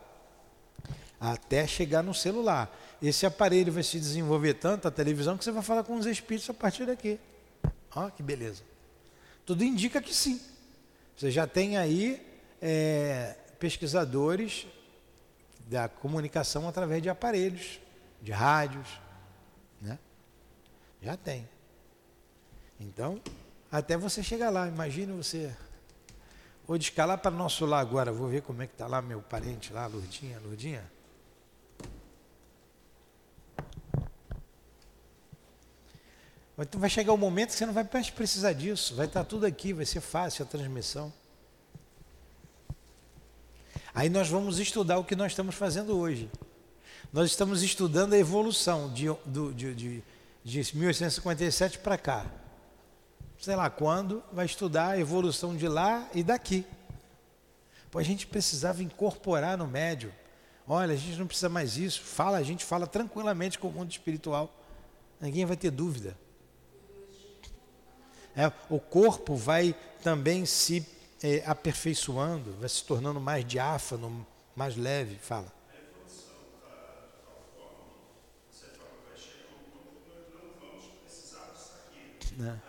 Até 1.22 1.66
chegar 1.66 2.04
no 2.04 2.14
celular. 2.14 2.70
Esse 3.02 3.26
aparelho 3.26 3.72
vai 3.72 3.84
se 3.84 3.98
desenvolver 3.98 4.56
tanto, 4.56 4.90
a 4.90 4.92
televisão, 4.92 5.38
que 5.38 5.44
você 5.44 5.52
vai 5.52 5.64
falar 5.64 5.84
com 5.84 5.96
os 5.96 6.06
espíritos 6.06 6.50
a 6.50 6.54
partir 6.54 6.86
daqui. 6.86 7.18
Ó, 7.96 8.10
que 8.10 8.22
beleza. 8.22 8.73
Tudo 9.46 9.64
indica 9.64 10.02
que 10.02 10.14
sim. 10.14 10.42
Você 11.16 11.30
já 11.30 11.46
tem 11.46 11.78
aí 11.78 12.26
é, 12.62 13.36
pesquisadores 13.60 14.66
da 15.68 15.88
comunicação 15.88 16.68
através 16.68 17.02
de 17.02 17.10
aparelhos, 17.10 17.80
de 18.22 18.32
rádios, 18.32 18.88
né? 19.82 20.00
Já 21.02 21.18
tem. 21.18 21.48
Então, 22.80 23.22
até 23.72 23.98
você 23.98 24.22
chegar 24.22 24.50
lá, 24.50 24.68
imagine 24.68 25.12
você. 25.14 25.56
Vou 26.66 26.78
descalar 26.78 27.18
para 27.18 27.32
nosso 27.32 27.66
lar 27.66 27.82
agora, 27.82 28.12
vou 28.12 28.30
ver 28.30 28.42
como 28.42 28.62
é 28.62 28.68
que 28.68 28.74
está 28.74 28.88
lá 28.88 29.02
meu 29.02 29.22
parente 29.22 29.74
lá, 29.74 29.86
Lourdinha, 29.86 30.40
Lourdinha. 30.40 30.93
Então 36.58 36.80
vai 36.80 36.90
chegar 36.90 37.14
um 37.14 37.18
momento 37.18 37.50
que 37.50 37.56
você 37.56 37.66
não 37.66 37.74
vai 37.74 37.88
mais 37.92 38.10
precisar 38.10 38.54
disso, 38.54 38.96
vai 38.96 39.08
estar 39.08 39.24
tudo 39.24 39.46
aqui, 39.46 39.74
vai 39.74 39.86
ser 39.86 40.02
fácil 40.02 40.44
a 40.44 40.48
transmissão. 40.48 41.12
Aí 43.94 44.10
nós 44.10 44.30
vamos 44.30 44.60
estudar 44.60 44.98
o 45.00 45.04
que 45.04 45.16
nós 45.16 45.32
estamos 45.32 45.56
fazendo 45.56 45.98
hoje. 45.98 46.30
Nós 47.12 47.30
estamos 47.30 47.62
estudando 47.62 48.14
a 48.14 48.18
evolução 48.18 48.92
de, 48.92 49.06
de, 49.26 49.74
de, 49.74 50.04
de 50.44 50.78
1857 50.78 51.80
para 51.80 51.98
cá. 51.98 52.26
Sei 53.40 53.56
lá 53.56 53.70
quando, 53.70 54.24
vai 54.32 54.46
estudar 54.46 54.90
a 54.90 55.00
evolução 55.00 55.56
de 55.56 55.68
lá 55.68 56.08
e 56.14 56.24
daqui. 56.24 56.66
Pô, 57.92 58.00
a 58.00 58.04
gente 58.04 58.26
precisava 58.26 58.82
incorporar 58.82 59.58
no 59.58 59.68
médio. 59.68 60.14
Olha, 60.68 60.94
a 60.94 60.98
gente 60.98 61.18
não 61.20 61.28
precisa 61.28 61.50
mais 61.50 61.78
isso. 61.78 62.02
Fala, 62.02 62.38
a 62.38 62.44
gente 62.44 62.64
fala 62.64 62.88
tranquilamente 62.88 63.60
com 63.60 63.68
o 63.68 63.72
mundo 63.72 63.92
espiritual. 63.92 64.52
Ninguém 65.20 65.46
vai 65.46 65.58
ter 65.58 65.70
dúvida. 65.70 66.18
É, 68.36 68.52
o 68.70 68.80
corpo 68.80 69.36
vai 69.36 69.76
também 70.02 70.46
se 70.46 70.86
é, 71.22 71.44
aperfeiçoando, 71.46 72.54
vai 72.60 72.68
se 72.68 72.84
tornando 72.84 73.20
mais 73.20 73.46
diáfano, 73.46 74.26
mais 74.56 74.76
leve. 74.76 75.16
Fala. 75.16 75.52
Né? 82.38 82.60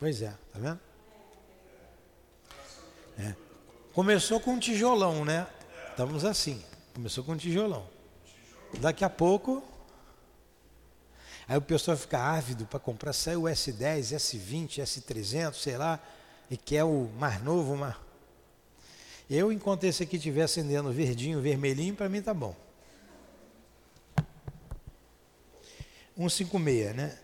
Pois 0.00 0.20
é, 0.20 0.30
tá 0.52 0.58
vendo? 0.58 0.80
É. 3.16 3.51
Começou 3.92 4.40
com 4.40 4.52
um 4.52 4.58
tijolão, 4.58 5.22
né? 5.22 5.46
Estamos 5.90 6.24
assim. 6.24 6.62
Começou 6.94 7.22
com 7.22 7.32
um 7.32 7.36
tijolão. 7.36 7.86
Daqui 8.80 9.04
a 9.04 9.10
pouco. 9.10 9.62
Aí 11.46 11.58
o 11.58 11.62
pessoal 11.62 11.94
fica 11.94 12.18
ávido 12.18 12.64
para 12.64 12.80
comprar, 12.80 13.12
sai 13.12 13.36
o 13.36 13.42
S10, 13.42 14.16
S20, 14.16 14.82
S300, 14.82 15.54
sei 15.54 15.76
lá, 15.76 16.00
e 16.50 16.56
quer 16.56 16.84
o 16.84 17.10
mais 17.18 17.42
novo, 17.42 17.76
mais. 17.76 17.94
Eu, 19.28 19.52
enquanto 19.52 19.84
esse 19.84 20.02
aqui 20.02 20.16
estiver 20.16 20.42
acendendo 20.42 20.90
verdinho, 20.90 21.42
vermelhinho, 21.42 21.94
para 21.94 22.08
mim 22.08 22.22
tá 22.22 22.32
bom. 22.32 22.56
156, 26.16 26.96
né? 26.96 27.18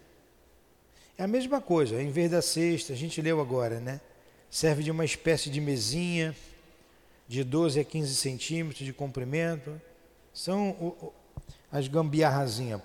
É 1.17 1.25
a 1.25 1.29
mesma 1.29 1.63
coisa, 1.63 2.03
em 2.03 2.11
vez 2.11 2.31
da 2.31 2.43
cesta, 2.43 2.93
a 2.93 2.97
gente 2.97 3.23
leu 3.23 3.41
agora, 3.41 3.81
né? 3.81 4.03
Serve 4.51 4.83
de 4.83 4.91
uma 4.91 5.05
espécie 5.05 5.49
de 5.49 5.61
mesinha 5.61 6.37
de 7.29 7.45
12 7.45 7.79
a 7.79 7.85
15 7.85 8.15
centímetros 8.15 8.85
de 8.85 8.93
comprimento. 8.93 9.81
São 10.33 10.71
o, 10.71 11.13
as 11.71 11.87
gambiarrazinhas 11.87 12.81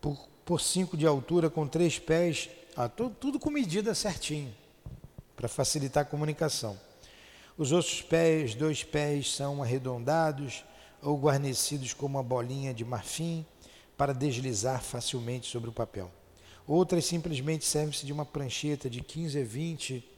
por, 0.00 0.28
por 0.44 0.60
5 0.60 0.96
de 0.96 1.06
altura, 1.06 1.48
com 1.48 1.66
três 1.66 1.98
pés, 1.98 2.50
ah, 2.76 2.88
tudo, 2.88 3.14
tudo 3.14 3.38
com 3.38 3.50
medida 3.50 3.94
certinho, 3.94 4.52
para 5.36 5.48
facilitar 5.48 6.02
a 6.02 6.06
comunicação. 6.06 6.78
Os 7.56 7.70
outros 7.70 8.02
pés, 8.02 8.54
dois 8.54 8.82
pés, 8.82 9.32
são 9.32 9.62
arredondados 9.62 10.64
ou 11.00 11.18
guarnecidos 11.18 11.92
com 11.92 12.06
uma 12.06 12.22
bolinha 12.22 12.74
de 12.74 12.84
marfim 12.84 13.46
para 13.96 14.12
deslizar 14.12 14.82
facilmente 14.82 15.48
sobre 15.48 15.70
o 15.70 15.72
papel. 15.72 16.10
Outras 16.66 17.04
simplesmente 17.04 17.64
servem-se 17.64 18.06
de 18.06 18.12
uma 18.12 18.24
prancheta 18.24 18.88
de 18.88 19.00
15 19.00 19.40
a 19.40 19.44
20 19.44 20.11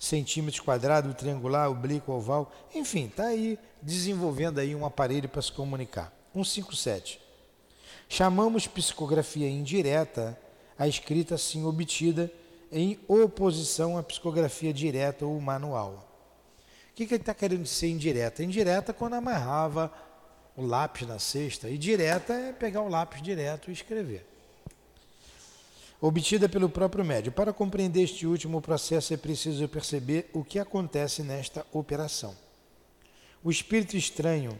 centímetros 0.00 0.60
quadrados, 0.60 1.14
triangular, 1.14 1.70
oblíquo, 1.70 2.10
oval. 2.10 2.50
Enfim, 2.74 3.04
está 3.04 3.26
aí 3.26 3.58
desenvolvendo 3.82 4.58
aí 4.58 4.74
um 4.74 4.86
aparelho 4.86 5.28
para 5.28 5.42
se 5.42 5.52
comunicar. 5.52 6.10
157. 6.32 7.20
Chamamos 8.08 8.66
psicografia 8.66 9.48
indireta 9.48 10.36
a 10.78 10.88
escrita 10.88 11.34
assim 11.34 11.64
obtida 11.64 12.32
em 12.72 12.98
oposição 13.06 13.98
à 13.98 14.02
psicografia 14.02 14.72
direta 14.72 15.26
ou 15.26 15.38
manual. 15.38 16.08
O 16.90 16.94
que, 16.94 17.06
que 17.06 17.14
ele 17.14 17.22
está 17.22 17.34
querendo 17.34 17.62
dizer 17.62 17.88
indireta? 17.88 18.42
Indireta 18.42 18.94
quando 18.94 19.14
amarrava 19.14 19.92
o 20.56 20.64
lápis 20.64 21.06
na 21.06 21.18
cesta, 21.18 21.68
e 21.68 21.76
direta 21.76 22.32
é 22.32 22.52
pegar 22.52 22.82
o 22.82 22.88
lápis 22.88 23.22
direto 23.22 23.70
e 23.70 23.72
escrever 23.72 24.26
obtida 26.00 26.48
pelo 26.48 26.68
próprio 26.68 27.04
médium. 27.04 27.32
Para 27.32 27.52
compreender 27.52 28.02
este 28.02 28.26
último 28.26 28.60
processo 28.60 29.12
é 29.12 29.16
preciso 29.16 29.68
perceber 29.68 30.30
o 30.32 30.42
que 30.42 30.58
acontece 30.58 31.22
nesta 31.22 31.66
operação. 31.72 32.34
O 33.42 33.50
espírito 33.50 33.96
estranho 33.96 34.58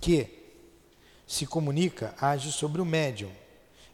que 0.00 0.28
se 1.26 1.46
comunica 1.46 2.14
age 2.20 2.50
sobre 2.50 2.80
o 2.80 2.84
médium. 2.84 3.30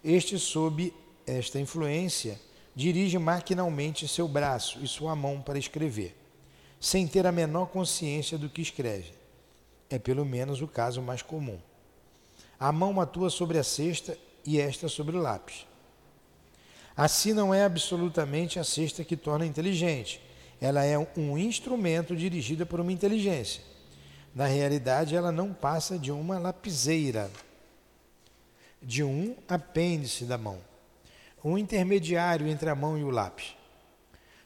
Este, 0.02 0.38
sob 0.38 0.92
esta 1.26 1.58
influência, 1.58 2.38
dirige 2.74 3.18
maquinalmente 3.18 4.06
seu 4.06 4.28
braço 4.28 4.78
e 4.82 4.88
sua 4.88 5.16
mão 5.16 5.40
para 5.40 5.58
escrever, 5.58 6.14
sem 6.78 7.06
ter 7.06 7.26
a 7.26 7.32
menor 7.32 7.66
consciência 7.66 8.36
do 8.36 8.48
que 8.48 8.62
escreve. 8.62 9.12
É 9.88 9.98
pelo 9.98 10.24
menos 10.24 10.60
o 10.60 10.68
caso 10.68 11.00
mais 11.00 11.22
comum. 11.22 11.58
A 12.58 12.70
mão 12.70 13.00
atua 13.00 13.30
sobre 13.30 13.58
a 13.58 13.64
cesta 13.64 14.16
e 14.44 14.60
esta 14.60 14.88
sobre 14.88 15.16
o 15.16 15.20
lápis. 15.20 15.66
Assim 16.96 17.32
não 17.32 17.52
é 17.52 17.64
absolutamente 17.64 18.58
a 18.58 18.64
cesta 18.64 19.02
que 19.02 19.16
torna 19.16 19.44
inteligente. 19.44 20.20
Ela 20.60 20.84
é 20.84 20.96
um 21.16 21.36
instrumento 21.36 22.14
dirigido 22.14 22.64
por 22.64 22.78
uma 22.80 22.92
inteligência. 22.92 23.62
Na 24.34 24.46
realidade, 24.46 25.16
ela 25.16 25.32
não 25.32 25.52
passa 25.52 25.98
de 25.98 26.12
uma 26.12 26.38
lapiseira, 26.38 27.30
de 28.82 29.02
um 29.02 29.34
apêndice 29.48 30.24
da 30.24 30.36
mão, 30.36 30.58
um 31.44 31.56
intermediário 31.56 32.46
entre 32.46 32.68
a 32.68 32.74
mão 32.74 32.98
e 32.98 33.04
o 33.04 33.10
lápis. 33.10 33.56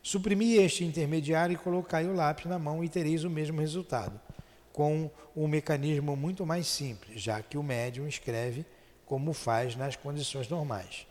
Suprimi 0.02 0.54
este 0.54 0.84
intermediário 0.84 1.54
e 1.54 1.58
colocai 1.58 2.06
o 2.06 2.14
lápis 2.14 2.46
na 2.46 2.58
mão 2.58 2.82
e 2.82 2.88
tereis 2.88 3.24
o 3.24 3.30
mesmo 3.30 3.60
resultado, 3.60 4.18
com 4.72 5.10
um 5.36 5.46
mecanismo 5.48 6.16
muito 6.16 6.46
mais 6.46 6.66
simples, 6.66 7.20
já 7.20 7.42
que 7.42 7.58
o 7.58 7.62
médium 7.62 8.06
escreve 8.06 8.64
como 9.04 9.32
faz 9.32 9.74
nas 9.76 9.96
condições 9.96 10.48
normais. 10.48 11.07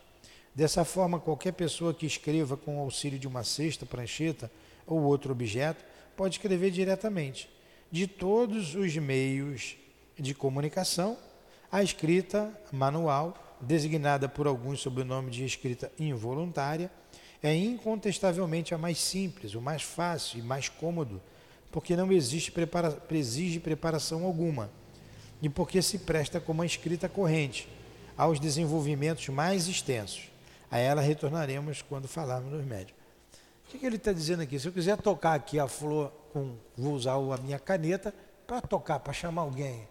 Dessa 0.58 0.84
forma, 0.84 1.20
qualquer 1.20 1.52
pessoa 1.52 1.94
que 1.94 2.04
escreva 2.04 2.56
com 2.56 2.78
o 2.78 2.80
auxílio 2.80 3.16
de 3.16 3.28
uma 3.28 3.44
cesta, 3.44 3.86
prancheta 3.86 4.50
ou 4.88 5.02
outro 5.02 5.30
objeto 5.30 5.84
pode 6.16 6.34
escrever 6.34 6.72
diretamente. 6.72 7.48
De 7.92 8.08
todos 8.08 8.74
os 8.74 8.96
meios 8.96 9.76
de 10.18 10.34
comunicação, 10.34 11.16
a 11.70 11.80
escrita 11.80 12.52
manual, 12.72 13.56
designada 13.60 14.28
por 14.28 14.48
alguns 14.48 14.80
sob 14.80 15.00
o 15.00 15.04
nome 15.04 15.30
de 15.30 15.44
escrita 15.44 15.92
involuntária, 15.96 16.90
é 17.40 17.54
incontestavelmente 17.54 18.74
a 18.74 18.78
mais 18.78 18.98
simples, 18.98 19.54
o 19.54 19.60
mais 19.60 19.82
fácil 19.82 20.40
e 20.40 20.42
mais 20.42 20.68
cômodo, 20.68 21.22
porque 21.70 21.94
não 21.94 22.10
existe 22.10 22.50
prepara 22.50 23.00
exige 23.12 23.60
preparação 23.60 24.24
alguma 24.24 24.72
e 25.40 25.48
porque 25.48 25.80
se 25.80 25.98
presta 25.98 26.40
como 26.40 26.62
a 26.62 26.66
escrita 26.66 27.08
corrente 27.08 27.68
aos 28.16 28.40
desenvolvimentos 28.40 29.28
mais 29.28 29.68
extensos. 29.68 30.27
A 30.70 30.78
ela 30.78 31.00
retornaremos 31.00 31.82
quando 31.82 32.06
falarmos 32.06 32.50
dos 32.50 32.64
médios. 32.64 32.96
O 33.64 33.70
que, 33.70 33.78
que 33.78 33.86
ele 33.86 33.96
está 33.96 34.12
dizendo 34.12 34.42
aqui? 34.42 34.58
Se 34.58 34.66
eu 34.68 34.72
quiser 34.72 34.96
tocar 34.96 35.34
aqui 35.34 35.58
a 35.58 35.68
flor, 35.68 36.10
com, 36.32 36.56
vou 36.76 36.94
usar 36.94 37.14
a 37.14 37.36
minha 37.36 37.58
caneta 37.58 38.14
para 38.46 38.60
tocar, 38.60 38.98
para 38.98 39.12
chamar 39.12 39.42
alguém. 39.42 39.86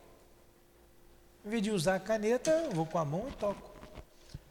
Em 1.46 1.50
vez 1.50 1.62
de 1.62 1.72
usar 1.72 1.96
a 1.96 2.00
caneta, 2.00 2.52
eu 2.52 2.72
vou 2.72 2.86
com 2.86 2.98
a 2.98 3.06
mão 3.06 3.28
e 3.30 3.32
toco. 3.34 3.72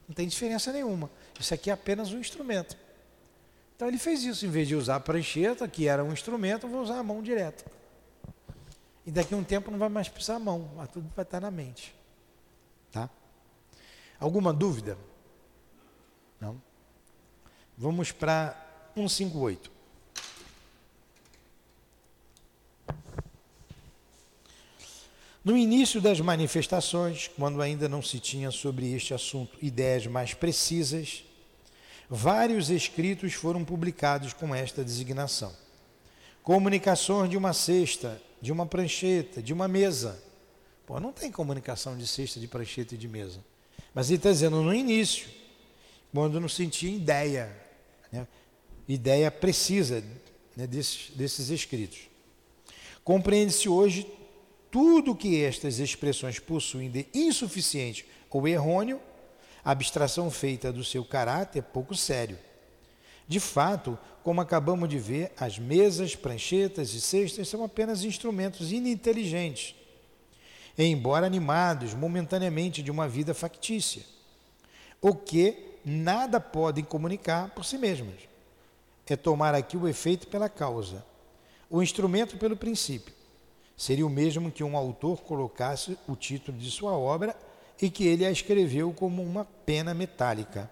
Não 0.09 0.15
tem 0.15 0.29
diferença 0.29 0.73
nenhuma. 0.73 1.11
Isso 1.39 1.53
aqui 1.53 1.71
é 1.71 1.73
apenas 1.73 2.13
um 2.13 2.19
instrumento. 2.19 2.77
Então 3.75 3.89
ele 3.89 3.99
fez 3.99 4.23
isso, 4.23 4.47
em 4.47 4.49
vez 4.49 4.67
de 4.67 4.75
usar 4.75 4.97
a 4.97 5.01
prancheta, 5.01 5.69
que 5.69 5.87
era 5.87 6.03
um 6.03 6.13
instrumento, 6.13 6.67
eu 6.67 6.71
vou 6.71 6.81
usar 6.81 6.99
a 6.99 7.03
mão 7.03 7.23
direto. 7.23 7.65
E 9.05 9.11
daqui 9.11 9.35
a 9.35 9.37
um 9.37 9.45
tempo 9.45 9.71
não 9.71 9.79
vai 9.79 9.89
mais 9.89 10.09
precisar 10.09 10.37
a 10.37 10.39
mão, 10.39 10.71
mas 10.77 10.89
tudo 10.89 11.11
vai 11.15 11.25
estar 11.25 11.41
na 11.41 11.51
mente. 11.51 11.95
Tá? 12.91 13.11
Alguma 14.19 14.53
dúvida? 14.53 14.97
Não? 16.47 16.63
Vamos 17.77 18.13
para 18.13 18.57
158. 18.95 19.71
No 25.45 25.57
início 25.57 26.01
das 26.01 26.21
manifestações, 26.21 27.29
quando 27.37 27.61
ainda 27.61 27.89
não 27.89 28.01
se 28.01 28.21
tinha 28.21 28.51
sobre 28.51 28.93
este 28.93 29.13
assunto 29.13 29.59
ideias 29.61 30.07
mais 30.07 30.35
precisas, 30.35 31.25
vários 32.09 32.71
escritos 32.71 33.33
foram 33.33 33.65
publicados 33.65 34.33
com 34.33 34.55
esta 34.55 34.85
designação. 34.85 35.53
Comunicações 36.43 37.29
de 37.29 37.37
uma 37.37 37.53
cesta, 37.53 38.23
de 38.41 38.53
uma 38.53 38.67
prancheta, 38.67 39.43
de 39.43 39.53
uma 39.53 39.67
mesa. 39.67 40.21
Pô, 40.87 41.01
não 41.01 41.13
tem 41.13 41.31
comunicação 41.31 41.97
de 41.97 42.07
cesta, 42.07 42.39
de 42.39 42.47
prancheta 42.47 42.95
e 42.95 42.99
de 42.99 43.09
mesa. 43.09 43.41
Mas 43.93 44.09
ele 44.09 44.19
está 44.19 44.31
dizendo 44.31 44.63
no 44.63 44.73
início 44.73 45.29
quando 46.13 46.41
não 46.41 46.49
sentia 46.49 46.91
ideia, 46.91 47.55
né? 48.11 48.27
ideia 48.89 49.31
precisa 49.31 50.03
né, 50.57 50.67
desses, 50.67 51.11
desses 51.15 51.51
escritos. 51.51 52.09
Compreende-se 53.05 53.69
hoje 53.69 54.07
tudo 54.71 55.15
que 55.15 55.43
estas 55.43 55.79
expressões 55.79 56.39
possuem 56.39 56.91
de 56.91 57.07
insuficiente 57.15 58.07
ou 58.31 58.47
errôneo, 58.47 59.01
abstração 59.65 60.31
feita 60.31 60.73
do 60.73 60.85
seu 60.85 61.05
caráter 61.05 61.63
pouco 61.63 61.95
sério. 61.95 62.39
De 63.27 63.41
fato, 63.41 63.99
como 64.23 64.41
acabamos 64.41 64.89
de 64.89 64.99
ver, 64.99 65.33
as 65.37 65.59
mesas, 65.59 66.15
pranchetas 66.15 66.95
e 66.95 67.01
cestas 67.01 67.49
são 67.49 67.65
apenas 67.65 68.05
instrumentos 68.05 68.73
ininteligentes 68.73 69.75
embora 70.85 71.27
animados 71.27 71.95
momentaneamente 71.95 72.83
de 72.83 72.91
uma 72.91 73.09
vida 73.09 73.33
factícia, 73.33 74.03
o 75.01 75.15
que 75.15 75.66
nada 75.89 76.41
podem 76.41 76.83
comunicar 76.83 77.51
por 77.51 77.65
si 77.65 77.79
mesmos. 77.79 78.15
É 79.09 79.15
tomar 79.15 79.55
aqui 79.55 79.77
o 79.77 79.87
efeito 79.87 80.27
pela 80.27 80.49
causa, 80.49 81.07
o 81.71 81.81
instrumento 81.81 82.37
pelo 82.37 82.57
princípio. 82.57 83.15
Seria 83.77 84.05
o 84.05 84.11
mesmo 84.11 84.51
que 84.51 84.65
um 84.65 84.77
autor 84.77 85.21
colocasse 85.21 85.97
o 86.09 86.17
título 86.17 86.59
de 86.59 86.69
sua 86.73 86.99
obra 86.99 87.37
e 87.81 87.89
que 87.89 88.05
ele 88.05 88.27
a 88.27 88.31
escreveu 88.33 88.93
como 88.93 89.23
uma 89.23 89.45
pena 89.45 89.95
metálica 89.95 90.69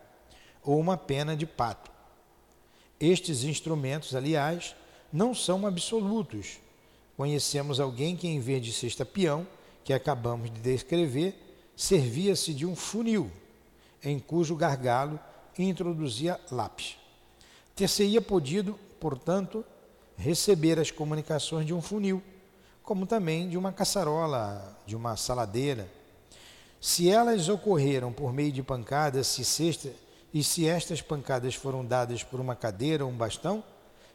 ou 0.65 0.81
uma 0.81 0.97
pena 0.97 1.37
de 1.37 1.47
pato. 1.47 1.93
Estes 2.99 3.45
instrumentos, 3.45 4.17
aliás, 4.17 4.75
não 5.13 5.33
são 5.33 5.65
absolutos. 5.65 6.59
Conhecemos 7.17 7.79
alguém 7.79 8.17
que, 8.17 8.27
em 8.27 8.41
vez 8.41 8.61
de 8.65 8.73
sexta 8.73 9.05
peão, 9.05 9.47
que 9.85 9.93
acabamos 9.93 10.51
de 10.51 10.59
descrever, 10.59 11.39
servia-se 11.77 12.53
de 12.53 12.67
um 12.67 12.75
funil, 12.75 13.31
em 14.05 14.19
cujo 14.19 14.55
gargalo 14.55 15.19
introduzia 15.59 16.41
lápis. 16.51 16.97
Ter-se-ia 17.75 18.21
podido, 18.21 18.79
portanto, 19.01 19.65
receber 20.17 20.79
as 20.79 20.91
comunicações 20.91 21.67
de 21.67 21.75
um 21.75 21.81
funil, 21.81 22.23
como 22.83 23.07
também 23.07 23.49
de 23.49 23.57
uma 23.57 23.73
caçarola, 23.73 24.79
de 24.87 24.95
uma 24.95 25.17
saladeira. 25.17 25.89
Se 26.81 27.09
elas 27.09 27.49
ocorreram 27.49 28.13
por 28.13 28.33
meio 28.33 28.53
de 28.53 28.63
pancadas, 28.63 29.27
se 29.27 29.45
sexta, 29.45 29.91
e 30.33 30.43
se 30.43 30.69
estas 30.69 31.01
pancadas 31.01 31.55
foram 31.55 31.85
dadas 31.85 32.23
por 32.23 32.41
uma 32.41 32.55
cadeira 32.55 33.05
ou 33.05 33.11
um 33.11 33.17
bastão, 33.17 33.65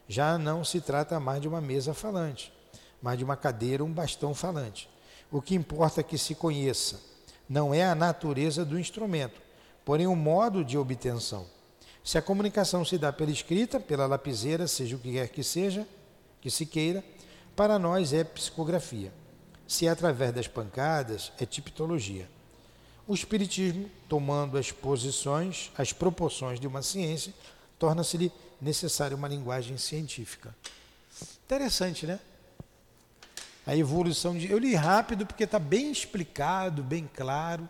já 0.06 0.36
não 0.36 0.62
se 0.64 0.80
trata 0.80 1.18
mais 1.18 1.40
de 1.40 1.48
uma 1.48 1.60
mesa 1.60 1.94
falante, 1.94 2.52
mas 3.02 3.16
de 3.16 3.24
uma 3.24 3.36
cadeira 3.36 3.82
ou 3.82 3.88
um 3.88 3.92
bastão 3.92 4.34
falante. 4.34 4.88
O 5.32 5.40
que 5.40 5.54
importa 5.54 6.00
é 6.00 6.04
que 6.04 6.18
se 6.18 6.34
conheça, 6.34 7.00
não 7.48 7.72
é 7.72 7.84
a 7.84 7.94
natureza 7.94 8.64
do 8.64 8.78
instrumento, 8.78 9.40
porém 9.90 10.06
o 10.06 10.14
modo 10.14 10.64
de 10.64 10.78
obtenção. 10.78 11.44
Se 12.04 12.16
a 12.16 12.22
comunicação 12.22 12.84
se 12.84 12.96
dá 12.96 13.12
pela 13.12 13.32
escrita, 13.32 13.80
pela 13.80 14.06
lapiseira, 14.06 14.68
seja 14.68 14.94
o 14.94 15.00
que 15.00 15.14
quer 15.14 15.28
que 15.28 15.42
seja, 15.42 15.84
que 16.40 16.48
se 16.48 16.64
queira, 16.64 17.02
para 17.56 17.76
nós 17.76 18.12
é 18.12 18.22
psicografia. 18.22 19.12
Se 19.66 19.88
é 19.88 19.90
através 19.90 20.32
das 20.32 20.46
pancadas, 20.46 21.32
é 21.40 21.44
tipologia. 21.44 22.30
O 23.04 23.14
Espiritismo, 23.14 23.90
tomando 24.08 24.56
as 24.56 24.70
posições, 24.70 25.72
as 25.76 25.92
proporções 25.92 26.60
de 26.60 26.68
uma 26.68 26.82
ciência, 26.82 27.34
torna-se-lhe 27.76 28.30
necessária 28.60 29.16
uma 29.16 29.26
linguagem 29.26 29.76
científica. 29.76 30.54
Interessante, 31.44 32.06
né? 32.06 32.20
A 33.66 33.76
evolução 33.76 34.38
de. 34.38 34.48
Eu 34.48 34.58
li 34.58 34.72
rápido 34.72 35.26
porque 35.26 35.42
está 35.42 35.58
bem 35.58 35.90
explicado, 35.90 36.80
bem 36.80 37.10
claro 37.12 37.68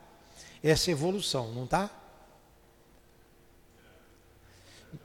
essa 0.62 0.90
evolução, 0.90 1.50
não 1.54 1.64
está? 1.64 1.88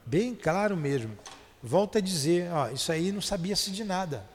Bem 0.05 0.35
claro 0.35 0.75
mesmo. 0.75 1.17
Volto 1.61 1.97
a 1.97 2.01
dizer, 2.01 2.51
ó, 2.51 2.69
isso 2.69 2.91
aí 2.91 3.11
não 3.11 3.21
sabia-se 3.21 3.71
de 3.71 3.83
nada. 3.83 4.25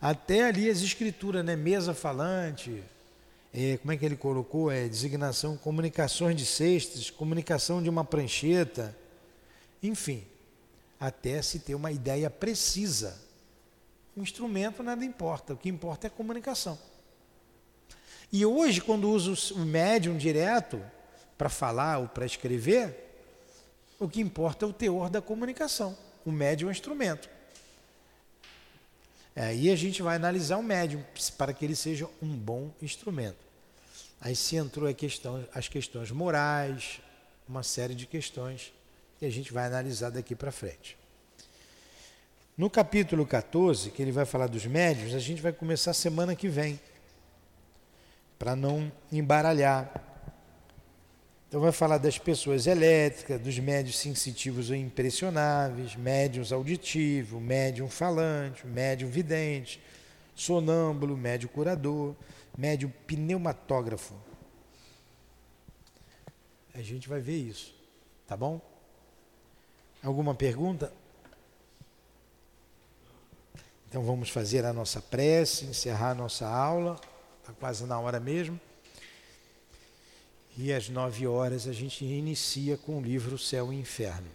Até 0.00 0.44
ali 0.44 0.68
as 0.68 0.80
escrituras, 0.80 1.44
né? 1.44 1.54
Mesa 1.56 1.94
falante, 1.94 2.82
é, 3.52 3.76
como 3.78 3.92
é 3.92 3.96
que 3.96 4.04
ele 4.04 4.16
colocou? 4.16 4.70
É, 4.70 4.88
designação, 4.88 5.56
comunicações 5.56 6.36
de 6.36 6.46
cestas, 6.46 7.10
comunicação 7.10 7.82
de 7.82 7.88
uma 7.88 8.04
prancheta, 8.04 8.96
enfim, 9.82 10.24
até 10.98 11.40
se 11.42 11.60
ter 11.60 11.74
uma 11.74 11.92
ideia 11.92 12.28
precisa 12.28 13.16
o 14.16 14.22
instrumento 14.22 14.82
nada 14.82 15.04
importa, 15.04 15.54
o 15.54 15.56
que 15.56 15.68
importa 15.68 16.06
é 16.06 16.10
comunicação. 16.10 16.78
E 18.32 18.44
hoje, 18.44 18.80
quando 18.80 19.10
uso 19.10 19.54
o 19.54 19.60
médium 19.60 20.16
direto 20.16 20.80
para 21.36 21.48
falar 21.48 21.98
ou 21.98 22.08
para 22.08 22.26
escrever, 22.26 23.09
o 24.00 24.08
que 24.08 24.20
importa 24.20 24.64
é 24.64 24.68
o 24.68 24.72
teor 24.72 25.10
da 25.10 25.20
comunicação. 25.22 25.96
O 26.24 26.32
médium 26.32 26.68
é 26.68 26.70
o 26.70 26.72
instrumento. 26.72 27.28
Aí 29.36 29.70
a 29.70 29.76
gente 29.76 30.02
vai 30.02 30.16
analisar 30.16 30.56
o 30.56 30.62
médium 30.62 31.04
para 31.38 31.52
que 31.52 31.64
ele 31.64 31.76
seja 31.76 32.08
um 32.20 32.34
bom 32.34 32.72
instrumento. 32.82 33.38
Aí 34.20 34.34
se 34.34 34.56
entrou 34.56 34.92
questão, 34.94 35.46
as 35.54 35.68
questões 35.68 36.10
morais, 36.10 37.00
uma 37.48 37.62
série 37.62 37.94
de 37.94 38.06
questões, 38.06 38.72
e 39.20 39.26
a 39.26 39.30
gente 39.30 39.52
vai 39.52 39.66
analisar 39.66 40.10
daqui 40.10 40.34
para 40.34 40.50
frente. 40.50 40.98
No 42.56 42.68
capítulo 42.68 43.24
14, 43.24 43.90
que 43.90 44.02
ele 44.02 44.12
vai 44.12 44.26
falar 44.26 44.46
dos 44.46 44.66
médios, 44.66 45.14
a 45.14 45.18
gente 45.18 45.40
vai 45.40 45.52
começar 45.52 45.94
semana 45.94 46.34
que 46.34 46.48
vem, 46.48 46.78
para 48.38 48.56
não 48.56 48.90
embaralhar. 49.10 50.09
Então 51.50 51.60
vai 51.60 51.72
falar 51.72 51.98
das 51.98 52.16
pessoas 52.16 52.68
elétricas, 52.68 53.40
dos 53.40 53.58
médios 53.58 53.98
sensitivos 53.98 54.70
ou 54.70 54.76
impressionáveis, 54.76 55.96
médiums 55.96 56.52
auditivos, 56.52 57.42
médium 57.42 57.88
falante, 57.88 58.64
médium 58.64 59.10
vidente, 59.10 59.82
sonâmbulo, 60.32 61.16
médium 61.16 61.48
curador, 61.48 62.14
médium 62.56 62.92
pneumatógrafo. 63.04 64.14
A 66.72 66.82
gente 66.82 67.08
vai 67.08 67.18
ver 67.20 67.38
isso, 67.38 67.74
tá 68.28 68.36
bom? 68.36 68.60
Alguma 70.04 70.36
pergunta? 70.36 70.92
Então 73.88 74.04
vamos 74.04 74.30
fazer 74.30 74.64
a 74.64 74.72
nossa 74.72 75.02
prece, 75.02 75.64
encerrar 75.64 76.10
a 76.10 76.14
nossa 76.14 76.46
aula, 76.46 76.94
está 77.40 77.52
quase 77.54 77.84
na 77.86 77.98
hora 77.98 78.20
mesmo. 78.20 78.60
E 80.56 80.72
às 80.72 80.88
nove 80.88 81.26
horas 81.26 81.66
a 81.66 81.72
gente 81.72 82.04
inicia 82.04 82.76
com 82.76 82.98
o 82.98 83.02
livro 83.02 83.38
Céu 83.38 83.72
e 83.72 83.76
Inferno. 83.76 84.30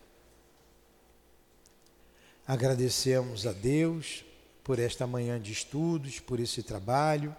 Agradecemos 2.48 3.46
a 3.46 3.52
Deus 3.52 4.24
por 4.64 4.80
esta 4.80 5.06
manhã 5.06 5.40
de 5.40 5.52
estudos, 5.52 6.20
por 6.20 6.40
esse 6.40 6.64
trabalho, 6.64 7.36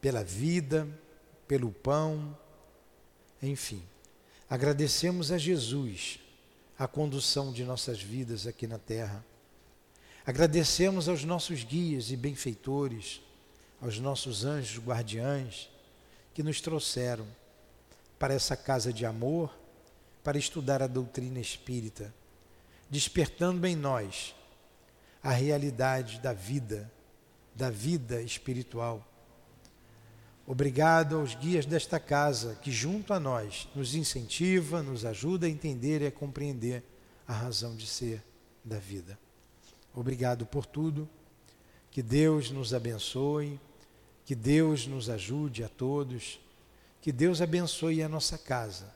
pela 0.00 0.24
vida, 0.24 0.88
pelo 1.46 1.70
pão, 1.70 2.36
enfim. 3.42 3.82
Agradecemos 4.48 5.30
a 5.30 5.38
Jesus 5.38 6.18
a 6.78 6.88
condução 6.88 7.52
de 7.52 7.64
nossas 7.64 8.02
vidas 8.02 8.46
aqui 8.46 8.66
na 8.66 8.78
terra 8.78 9.24
Agradecemos 10.30 11.08
aos 11.08 11.24
nossos 11.24 11.64
guias 11.64 12.10
e 12.10 12.16
benfeitores, 12.16 13.20
aos 13.80 13.98
nossos 13.98 14.44
anjos 14.44 14.80
guardiães 14.80 15.68
que 16.34 16.42
nos 16.42 16.60
trouxeram 16.60 17.26
para 18.20 18.34
essa 18.34 18.54
casa 18.54 18.92
de 18.92 19.06
amor, 19.06 19.50
para 20.22 20.36
estudar 20.36 20.82
a 20.82 20.86
doutrina 20.86 21.40
espírita, 21.40 22.14
despertando 22.90 23.66
em 23.66 23.74
nós 23.74 24.34
a 25.22 25.30
realidade 25.30 26.20
da 26.20 26.34
vida, 26.34 26.92
da 27.54 27.70
vida 27.70 28.20
espiritual. 28.20 29.06
Obrigado 30.46 31.16
aos 31.16 31.34
guias 31.34 31.64
desta 31.64 31.98
casa 31.98 32.56
que, 32.56 32.70
junto 32.70 33.14
a 33.14 33.18
nós, 33.18 33.66
nos 33.74 33.94
incentiva, 33.94 34.82
nos 34.82 35.06
ajuda 35.06 35.46
a 35.46 35.50
entender 35.50 36.02
e 36.02 36.06
a 36.06 36.12
compreender 36.12 36.84
a 37.26 37.32
razão 37.32 37.74
de 37.74 37.86
ser 37.86 38.22
da 38.62 38.78
vida. 38.78 39.18
Obrigado 39.94 40.44
por 40.44 40.66
tudo. 40.66 41.08
Que 41.90 42.02
Deus 42.02 42.50
nos 42.50 42.74
abençoe, 42.74 43.58
que 44.26 44.34
Deus 44.34 44.86
nos 44.86 45.08
ajude 45.08 45.64
a 45.64 45.68
todos, 45.68 46.38
que 47.00 47.12
Deus 47.12 47.40
abençoe 47.40 48.02
a 48.02 48.08
nossa 48.08 48.36
casa 48.36 48.92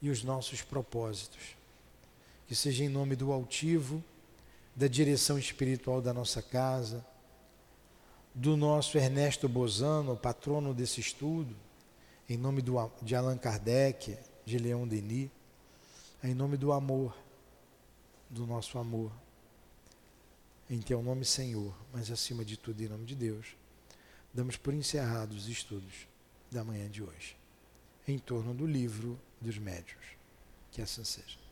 e 0.00 0.10
os 0.10 0.22
nossos 0.22 0.62
propósitos. 0.62 1.56
Que 2.46 2.54
seja 2.54 2.84
em 2.84 2.88
nome 2.88 3.16
do 3.16 3.32
altivo, 3.32 4.02
da 4.74 4.86
direção 4.86 5.38
espiritual 5.38 6.00
da 6.00 6.12
nossa 6.12 6.40
casa, 6.40 7.04
do 8.34 8.56
nosso 8.56 8.98
Ernesto 8.98 9.48
Bozano, 9.48 10.16
patrono 10.16 10.74
desse 10.74 11.00
estudo, 11.00 11.54
em 12.28 12.36
nome 12.36 12.62
do, 12.62 12.74
de 13.02 13.16
Allan 13.16 13.38
Kardec, 13.38 14.16
de 14.44 14.58
Leon 14.58 14.86
Denis, 14.86 15.30
em 16.22 16.34
nome 16.34 16.56
do 16.56 16.72
amor, 16.72 17.16
do 18.30 18.46
nosso 18.46 18.78
amor 18.78 19.10
em 20.68 20.80
teu 20.80 21.02
nome, 21.02 21.24
Senhor, 21.24 21.72
mas 21.92 22.10
acima 22.10 22.44
de 22.44 22.56
tudo, 22.56 22.82
em 22.82 22.88
nome 22.88 23.04
de 23.04 23.14
Deus, 23.14 23.56
damos 24.34 24.56
por 24.56 24.74
encerrados 24.74 25.44
os 25.44 25.48
estudos 25.48 26.08
da 26.56 26.64
manhã 26.64 26.88
de 26.88 27.02
hoje, 27.02 27.36
em 28.08 28.18
torno 28.18 28.54
do 28.54 28.66
livro 28.66 29.20
dos 29.38 29.58
médios. 29.58 30.16
Que 30.72 30.80
assim 30.80 31.04
seja. 31.04 31.45